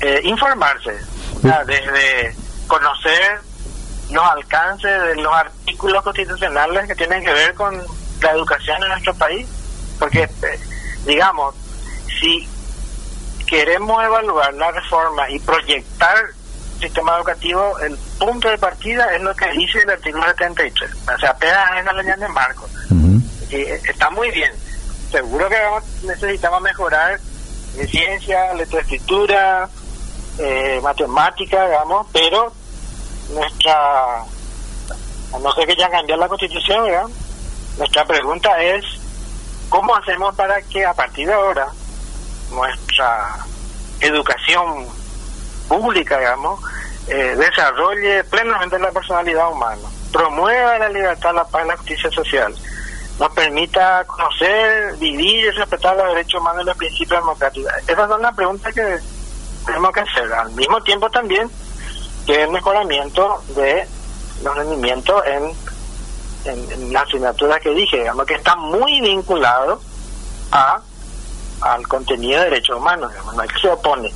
eh, 0.00 0.20
informarse, 0.24 0.98
desde 1.42 2.34
conocer 2.66 3.40
los 4.10 4.24
alcances 4.24 5.02
de 5.02 5.16
los 5.16 5.32
artículos 5.32 6.02
constitucionales 6.02 6.86
que 6.86 6.94
tienen 6.94 7.24
que 7.24 7.32
ver 7.32 7.54
con 7.54 7.76
la 8.22 8.30
educación 8.32 8.82
en 8.82 8.88
nuestro 8.88 9.14
país, 9.14 9.46
porque, 9.98 10.22
eh, 10.22 10.60
digamos, 11.04 11.54
si 12.20 12.48
queremos 13.46 14.02
evaluar 14.04 14.54
la 14.54 14.70
reforma 14.70 15.28
y 15.30 15.38
proyectar 15.40 16.16
el 16.16 16.80
sistema 16.80 17.16
educativo, 17.16 17.78
el 17.80 17.96
punto 18.18 18.48
de 18.48 18.58
partida 18.58 19.14
es 19.14 19.22
lo 19.22 19.34
que 19.34 19.50
dice 19.52 19.80
el 19.80 19.90
artículo 19.90 20.24
73, 20.24 20.90
o 21.14 21.18
sea, 21.18 21.30
apenas 21.30 21.78
en 21.78 21.84
la 21.84 21.92
línea 21.92 22.16
de 22.16 22.28
marco. 22.28 22.68
y 23.50 23.56
eh, 23.56 23.80
está 23.84 24.10
muy 24.10 24.30
bien. 24.30 24.52
Seguro 25.10 25.48
que 25.48 26.06
necesitamos 26.06 26.62
mejorar 26.62 27.18
en 27.76 27.88
ciencia, 27.88 28.52
escritura 28.52 29.68
eh, 30.42 30.80
matemática, 30.82 31.66
digamos, 31.66 32.06
pero 32.12 32.50
nuestra, 33.34 34.22
a 34.22 35.38
no 35.38 35.52
ser 35.52 35.66
que 35.66 35.76
ya 35.76 35.90
cambiar 35.90 36.18
la 36.18 36.28
constitución, 36.28 37.12
nuestra 37.76 38.06
pregunta 38.06 38.58
es, 38.62 38.84
¿cómo 39.68 39.94
hacemos 39.94 40.34
para 40.34 40.62
que 40.62 40.84
a 40.86 40.94
partir 40.94 41.26
de 41.26 41.34
ahora 41.34 41.68
nuestra 42.52 43.36
educación 44.00 44.86
pública, 45.68 46.18
digamos, 46.18 46.58
eh, 47.06 47.36
desarrolle 47.36 48.24
plenamente 48.24 48.78
la 48.78 48.92
personalidad 48.92 49.52
humana, 49.52 49.88
promueva 50.10 50.78
la 50.78 50.88
libertad, 50.88 51.34
la 51.34 51.44
paz 51.44 51.64
y 51.66 51.68
la 51.68 51.76
justicia 51.76 52.10
social, 52.10 52.54
nos 53.18 53.30
permita 53.34 54.04
conocer, 54.06 54.96
vivir 54.96 55.44
y 55.44 55.50
respetar 55.50 55.94
los 55.96 56.08
derechos 56.08 56.40
humanos 56.40 56.62
y 56.62 56.66
los 56.66 56.76
principios 56.78 57.20
democráticos? 57.20 57.72
Esas 57.86 58.08
son 58.08 58.22
las 58.22 58.34
preguntas 58.34 58.74
que 58.74 58.98
tenemos 59.66 59.92
que 59.92 60.00
hacer. 60.00 60.32
Al 60.32 60.50
mismo 60.52 60.80
tiempo 60.82 61.10
también 61.10 61.50
que 62.26 62.42
el 62.42 62.50
mejoramiento 62.50 63.42
de 63.56 63.86
los 64.44 64.56
rendimientos 64.56 65.22
en, 65.26 66.52
en, 66.52 66.92
la 66.92 67.00
asignatura 67.00 67.58
que 67.60 67.70
dije, 67.70 67.98
digamos 67.98 68.26
que 68.26 68.34
está 68.34 68.56
muy 68.56 69.00
vinculado 69.00 69.80
a 70.52 70.80
al 71.60 71.86
contenido 71.86 72.38
de 72.38 72.50
derechos 72.50 72.78
humanos, 72.78 73.10
digamos, 73.10 73.34
no 73.34 73.42
se 73.60 73.68
opone. 73.68 74.10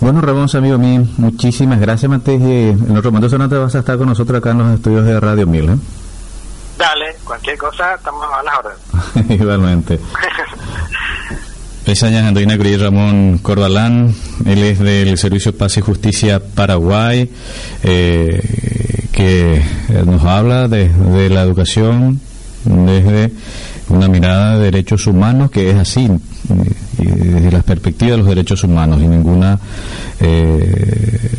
Bueno, 0.00 0.20
Ramón, 0.20 0.48
amigo 0.54 0.78
mío, 0.78 1.02
muchísimas 1.16 1.80
gracias, 1.80 2.08
Matej. 2.10 2.40
En 2.42 2.96
otro 2.96 3.10
momento 3.10 3.48
te 3.48 3.56
vas 3.56 3.74
a 3.74 3.78
estar 3.78 3.96
con 3.96 4.08
nosotros 4.08 4.38
acá 4.38 4.50
en 4.50 4.58
los 4.58 4.74
estudios 4.74 5.04
de 5.04 5.18
Radio 5.18 5.46
Mil. 5.46 5.70
¿eh? 5.70 5.76
Dale, 6.76 7.16
cualquier 7.24 7.56
cosa, 7.56 7.94
estamos 7.94 8.24
a 8.30 8.42
la 8.42 8.58
hora. 8.58 8.76
Igualmente. 9.34 9.98
Pesaña 11.86 12.26
Andoina 12.26 12.58
Cruz 12.58 12.80
Ramón 12.80 13.38
Cordalán, 13.38 14.12
él 14.44 14.64
es 14.64 14.80
del 14.80 15.16
Servicio 15.16 15.56
Paz 15.56 15.76
y 15.76 15.82
Justicia 15.82 16.42
Paraguay, 16.42 17.30
eh, 17.84 18.42
que 19.12 19.62
nos 20.04 20.24
habla 20.24 20.66
de, 20.66 20.90
la 21.30 21.42
educación 21.42 22.20
desde 22.64 23.30
una 23.88 24.08
mirada 24.08 24.58
de 24.58 24.64
derechos 24.64 25.06
humanos 25.06 25.52
que 25.52 25.70
es 25.70 25.76
así, 25.76 26.06
eh, 26.06 26.18
desde 26.98 27.52
la 27.52 27.62
perspectiva 27.62 28.10
de 28.10 28.16
los 28.16 28.26
derechos 28.26 28.64
humanos 28.64 29.00
y 29.00 29.06
ninguna 29.06 29.56
eh, 30.18 31.30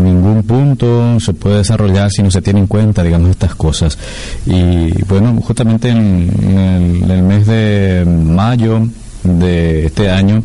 ningún 0.00 0.44
punto 0.44 1.18
se 1.18 1.32
puede 1.32 1.58
desarrollar 1.58 2.12
si 2.12 2.22
no 2.22 2.30
se 2.30 2.40
tiene 2.40 2.60
en 2.60 2.68
cuenta 2.68 3.02
digamos 3.02 3.28
estas 3.30 3.56
cosas. 3.56 3.98
Y 4.46 5.02
bueno 5.02 5.40
justamente 5.42 5.88
en 5.88 7.10
el 7.10 7.22
mes 7.24 7.48
de 7.48 8.04
mayo 8.06 8.82
de 9.22 9.86
este 9.86 10.10
año, 10.10 10.42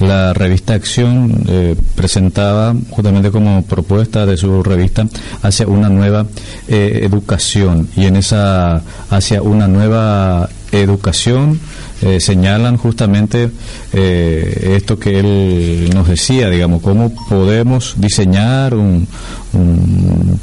la 0.00 0.32
revista 0.32 0.74
Acción 0.74 1.44
eh, 1.48 1.76
presentaba 1.94 2.74
justamente 2.90 3.30
como 3.30 3.62
propuesta 3.62 4.26
de 4.26 4.36
su 4.36 4.62
revista 4.62 5.06
hacia 5.42 5.66
una 5.66 5.88
nueva 5.88 6.26
eh, 6.68 7.00
educación 7.02 7.88
y 7.96 8.04
en 8.04 8.16
esa 8.16 8.82
hacia 9.10 9.42
una 9.42 9.66
nueva 9.66 10.48
educación 10.70 11.58
eh, 12.02 12.20
señalan 12.20 12.76
justamente 12.76 13.50
esto 13.92 14.98
que 14.98 15.18
él 15.18 15.90
nos 15.94 16.06
decía, 16.06 16.48
digamos, 16.50 16.82
cómo 16.82 17.12
podemos 17.28 17.94
diseñar 17.96 18.74
un, 18.74 19.08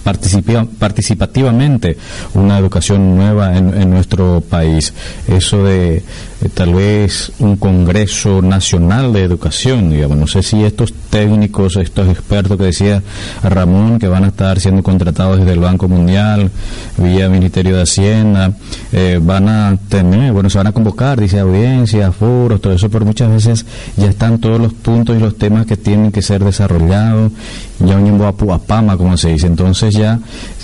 participativamente 0.04 1.98
una 2.34 2.58
educación 2.58 3.16
nueva 3.16 3.56
en, 3.58 3.74
en 3.74 3.90
nuestro 3.90 4.42
país. 4.42 4.94
Eso 5.28 5.64
de 5.64 6.04
tal 6.50 6.74
vez 6.74 7.32
un 7.40 7.56
Congreso 7.56 8.42
Nacional 8.42 9.14
de 9.14 9.24
Educación, 9.24 9.90
digamos. 9.90 10.18
No 10.18 10.28
sé 10.28 10.44
si 10.44 10.64
estos 10.64 10.94
técnicos, 10.94 11.76
estos 11.78 12.08
expertos 12.10 12.58
que 12.58 12.66
decía 12.66 13.02
Ramón, 13.44 14.00
que 14.00 14.08
van 14.08 14.24
a 14.26 14.28
estar 14.28 14.60
siendo 14.60 14.84
contratados 14.84 15.40
desde 15.40 15.54
el 15.54 15.60
Banco 15.60 15.88
Mundial, 15.88 16.52
vía 16.98 17.30
Ministerio 17.30 17.78
de 17.78 17.84
Hacienda, 17.84 18.54
eh, 18.92 19.20
van 19.22 19.50
a 19.50 19.78
tener, 19.90 20.34
bueno, 20.34 20.50
se 20.50 20.58
van 20.58 20.68
a 20.68 20.72
convocar, 20.72 21.20
dice 21.20 21.40
audiencias, 21.40 22.16
foros, 22.16 22.62
todo 22.62 22.74
eso, 22.74 22.90
pero 22.90 23.06
muchas 23.06 23.32
veces 23.32 23.66
ya 23.98 24.08
están 24.08 24.40
todos 24.40 24.60
los 24.60 24.74
puntos 24.74 25.16
y 25.16 25.20
los 25.20 25.38
temas 25.38 25.66
que 25.66 25.78
tienen 25.78 26.12
que 26.12 26.22
ser 26.22 26.44
desarrollados, 26.44 27.32
ya 27.80 27.98
un 27.98 28.22
a 28.22 28.60
Pama, 28.60 28.98
como 28.98 29.18
se 29.18 29.30
dice. 29.30 29.48
Entonces 29.48 29.94
ya 29.94 30.20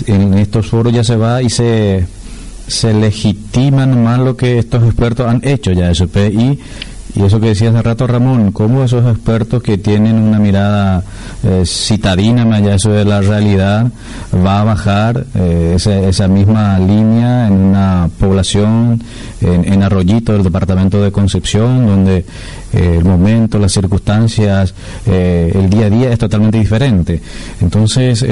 en 0.06 0.34
estos 0.34 0.66
foros 0.66 0.92
ya 0.92 1.04
se 1.04 1.16
va 1.16 1.42
y 1.42 1.50
se 1.50 2.06
se 2.66 2.94
legitiman 2.94 4.02
más 4.02 4.18
lo 4.18 4.36
que 4.36 4.58
estos 4.58 4.82
expertos 4.84 5.26
han 5.26 5.40
hecho 5.46 5.72
ya 5.72 5.90
eso 5.90 6.04
y 6.04 6.58
y 7.14 7.22
eso 7.22 7.40
que 7.40 7.48
decía 7.48 7.70
hace 7.70 7.82
rato 7.82 8.06
Ramón, 8.06 8.52
cómo 8.52 8.84
esos 8.84 9.04
expertos 9.10 9.62
que 9.62 9.76
tienen 9.76 10.16
una 10.16 10.38
mirada 10.38 11.04
eh, 11.42 11.64
citadina 11.66 12.46
más 12.46 12.62
allá 12.62 12.76
de 12.76 13.04
la 13.04 13.20
realidad 13.20 13.90
va 14.34 14.60
a 14.60 14.64
bajar 14.64 15.26
eh, 15.34 15.74
esa, 15.76 15.98
esa, 16.00 16.28
misma 16.28 16.78
línea 16.78 17.48
en 17.48 17.54
una 17.54 18.08
población 18.18 19.02
en, 19.40 19.70
en, 19.70 19.82
Arroyito 19.82 20.32
del 20.32 20.42
departamento 20.42 21.02
de 21.02 21.12
Concepción, 21.12 21.86
donde 21.86 22.24
eh, 22.72 22.96
el 22.98 23.04
momento, 23.04 23.58
las 23.58 23.72
circunstancias, 23.72 24.72
el 25.04 25.68
día 25.68 25.86
a 25.86 25.90
día 25.90 26.12
es 26.12 26.18
totalmente 26.18 26.58
diferente. 26.58 27.20
Entonces, 27.60 28.24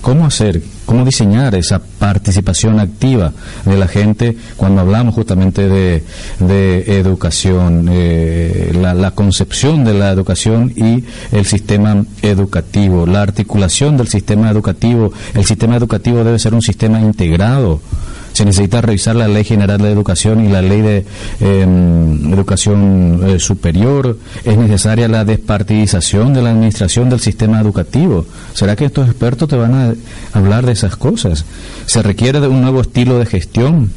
¿cómo 0.00 0.26
hacer 0.26 0.62
cómo 0.86 1.04
diseñar 1.04 1.54
esa 1.54 1.80
participación 1.80 2.80
activa 2.80 3.32
de 3.64 3.76
la 3.76 3.88
gente 3.88 4.36
cuando 4.56 4.80
hablamos 4.80 5.14
justamente 5.14 5.68
de, 5.68 6.04
de 6.38 6.98
educación, 6.98 7.88
eh, 7.98 8.72
la, 8.80 8.94
la, 8.94 9.10
concepción 9.12 9.84
de 9.84 9.94
la 9.94 10.10
educación 10.10 10.72
y 10.76 11.04
el 11.34 11.46
sistema 11.46 12.04
educativo, 12.22 13.06
la 13.06 13.22
articulación 13.22 13.96
del 13.96 14.08
sistema 14.08 14.50
educativo. 14.50 15.12
El 15.34 15.44
sistema 15.44 15.76
educativo 15.76 16.22
debe 16.24 16.38
ser 16.38 16.54
un 16.54 16.62
sistema 16.62 17.00
integrado 17.00 17.80
se 18.36 18.44
necesita 18.44 18.82
revisar 18.82 19.16
la 19.16 19.28
Ley 19.28 19.44
General 19.44 19.78
de 19.78 19.90
Educación 19.90 20.44
y 20.44 20.50
la 20.50 20.60
Ley 20.60 20.82
de 20.82 21.06
em, 21.40 22.34
Educación 22.34 23.22
eh, 23.26 23.38
Superior. 23.38 24.18
Es 24.44 24.58
necesaria 24.58 25.08
la 25.08 25.24
despartidización 25.24 26.34
de 26.34 26.42
la 26.42 26.50
administración 26.50 27.08
del 27.08 27.20
sistema 27.20 27.58
educativo. 27.58 28.26
¿Será 28.52 28.76
que 28.76 28.84
estos 28.84 29.08
expertos 29.08 29.48
te 29.48 29.56
van 29.56 29.72
a 29.72 29.94
hablar 30.34 30.66
de 30.66 30.72
esas 30.72 30.96
cosas? 30.96 31.46
Se 31.86 32.02
requiere 32.02 32.40
de 32.40 32.48
un 32.48 32.60
nuevo 32.60 32.82
estilo 32.82 33.18
de 33.18 33.24
gestión 33.24 33.90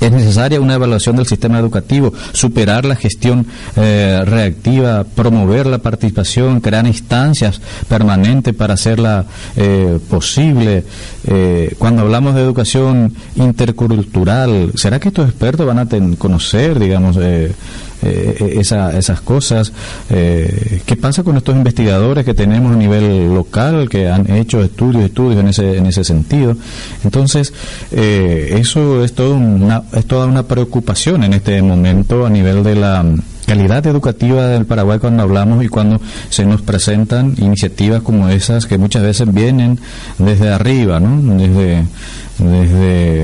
es 0.00 0.12
necesaria 0.12 0.60
una 0.60 0.74
evaluación 0.74 1.16
del 1.16 1.26
sistema 1.26 1.58
educativo, 1.58 2.12
superar 2.32 2.84
la 2.84 2.96
gestión 2.96 3.46
eh, 3.76 4.22
reactiva, 4.24 5.04
promover 5.04 5.66
la 5.66 5.78
participación, 5.78 6.60
crear 6.60 6.86
instancias 6.86 7.60
permanentes 7.88 8.54
para 8.54 8.74
hacerla 8.74 9.24
eh, 9.56 9.98
posible. 10.08 10.84
Eh, 11.26 11.74
cuando 11.78 12.02
hablamos 12.02 12.34
de 12.34 12.42
educación 12.42 13.14
intercultural, 13.36 14.72
¿será 14.74 15.00
que 15.00 15.08
estos 15.08 15.28
expertos 15.28 15.66
van 15.66 15.78
a 15.78 15.88
conocer, 16.16 16.78
digamos, 16.78 17.16
eh, 18.02 18.56
esa, 18.60 18.96
esas 18.96 19.20
cosas. 19.20 19.72
Eh, 20.10 20.82
¿Qué 20.86 20.96
pasa 20.96 21.22
con 21.22 21.36
estos 21.36 21.56
investigadores 21.56 22.24
que 22.24 22.34
tenemos 22.34 22.72
a 22.72 22.76
nivel 22.76 23.34
local, 23.34 23.88
que 23.88 24.08
han 24.08 24.30
hecho 24.30 24.62
estudios, 24.62 25.04
estudios 25.04 25.40
en 25.40 25.48
ese, 25.48 25.78
en 25.78 25.86
ese 25.86 26.04
sentido? 26.04 26.56
Entonces, 27.04 27.52
eh, 27.92 28.56
eso 28.58 29.04
es, 29.04 29.14
todo 29.14 29.38
es 29.92 30.06
toda 30.06 30.26
una 30.26 30.42
preocupación 30.44 31.24
en 31.24 31.34
este 31.34 31.60
momento 31.62 32.26
a 32.26 32.30
nivel 32.30 32.62
de 32.62 32.74
la 32.74 33.04
calidad 33.48 33.84
educativa 33.86 34.46
del 34.48 34.66
Paraguay 34.66 34.98
cuando 34.98 35.22
hablamos 35.22 35.64
y 35.64 35.68
cuando 35.68 36.00
se 36.28 36.44
nos 36.44 36.60
presentan 36.60 37.34
iniciativas 37.38 38.02
como 38.02 38.28
esas 38.28 38.66
que 38.66 38.76
muchas 38.76 39.02
veces 39.02 39.32
vienen 39.32 39.80
desde 40.18 40.50
arriba, 40.50 41.00
¿no? 41.00 41.34
Desde, 41.34 41.84
desde 42.38 43.17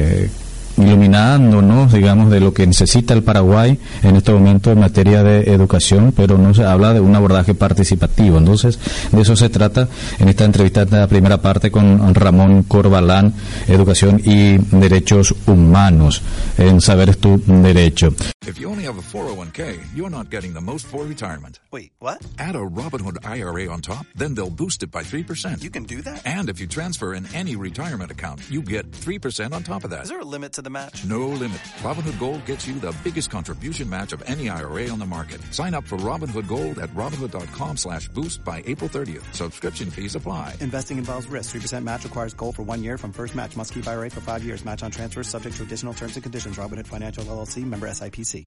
iluminándonos, 1.14 1.92
digamos, 1.92 2.30
de 2.30 2.40
lo 2.40 2.52
que 2.52 2.66
necesita 2.66 3.14
el 3.14 3.22
Paraguay 3.22 3.78
en 4.02 4.16
este 4.16 4.32
momento 4.32 4.72
en 4.72 4.80
materia 4.80 5.22
de 5.22 5.52
educación, 5.52 6.12
pero 6.16 6.38
no 6.38 6.52
se 6.54 6.64
habla 6.64 6.92
de 6.92 7.00
un 7.00 7.14
abordaje 7.14 7.54
participativo. 7.54 8.38
Entonces, 8.38 8.78
de 9.12 9.20
eso 9.20 9.36
se 9.36 9.48
trata 9.48 9.88
en 10.18 10.28
esta 10.28 10.44
entrevista, 10.44 10.82
en 10.82 10.90
la 10.90 11.06
primera 11.06 11.40
parte 11.40 11.70
con 11.70 12.14
Ramón 12.14 12.64
Corbalán, 12.64 13.32
Educación 13.68 14.20
y 14.24 14.58
Derechos 14.76 15.34
Humanos, 15.46 16.22
en 16.58 16.80
Saber 16.80 17.10
es 17.10 17.18
tu 17.18 17.40
Derecho. 17.46 18.14
If 18.46 18.58
you 18.58 18.68
only 18.68 18.84
have 18.84 18.98
a 18.98 19.02
401k, 19.02 19.94
you're 19.94 20.10
not 20.10 20.30
getting 20.30 20.52
the 20.52 20.60
most 20.60 20.86
for 20.86 21.06
retirement. 21.06 21.60
Wait, 21.70 21.92
what? 21.98 22.22
Add 22.38 22.56
a 22.56 22.58
Robinhood 22.58 23.24
IRA 23.24 23.72
on 23.72 23.80
top, 23.80 24.04
then 24.14 24.34
they'll 24.34 24.50
boost 24.50 24.82
it 24.82 24.90
by 24.90 25.02
3%. 25.02 25.62
You 25.62 25.70
can 25.70 25.84
do 25.84 26.02
that? 26.02 26.26
And 26.26 26.50
if 26.50 26.60
you 26.60 26.66
transfer 26.66 27.14
in 27.14 27.26
any 27.34 27.56
retirement 27.56 28.10
account, 28.10 28.40
you 28.50 28.60
get 28.60 28.90
3% 28.90 29.54
on 29.54 29.62
top 29.62 29.84
of 29.84 29.90
that. 29.90 30.02
Is 30.02 30.10
there 30.10 30.20
a 30.20 30.24
limit 30.24 30.52
to 30.54 30.62
the 30.62 30.68
match? 30.68 31.03
No 31.04 31.28
limit. 31.28 31.58
Robinhood 31.82 32.18
Gold 32.18 32.44
gets 32.46 32.66
you 32.66 32.74
the 32.80 32.94
biggest 33.02 33.30
contribution 33.30 33.88
match 33.88 34.12
of 34.12 34.22
any 34.26 34.48
IRA 34.48 34.88
on 34.88 34.98
the 34.98 35.06
market. 35.06 35.40
Sign 35.52 35.74
up 35.74 35.84
for 35.84 35.96
Robinhood 35.98 36.46
Gold 36.48 36.78
at 36.78 36.90
Robinhood.com 36.90 37.76
slash 37.76 38.08
boost 38.08 38.44
by 38.44 38.62
April 38.66 38.88
30th. 38.90 39.34
Subscription 39.34 39.90
fees 39.90 40.14
apply. 40.14 40.56
Investing 40.60 40.98
involves 40.98 41.26
risk. 41.26 41.54
3% 41.54 41.82
match 41.82 42.04
requires 42.04 42.34
gold 42.34 42.56
for 42.56 42.62
one 42.62 42.82
year 42.82 42.98
from 42.98 43.12
first 43.12 43.34
match. 43.34 43.56
Must 43.56 43.72
keep 43.72 43.86
IRA 43.86 44.10
for 44.10 44.20
five 44.20 44.44
years. 44.44 44.64
Match 44.64 44.82
on 44.82 44.90
transfers 44.90 45.28
subject 45.28 45.56
to 45.56 45.62
additional 45.62 45.94
terms 45.94 46.16
and 46.16 46.22
conditions. 46.22 46.56
Robinhood 46.56 46.86
Financial 46.86 47.24
LLC 47.24 47.64
member 47.64 47.86
SIPC. 47.88 48.44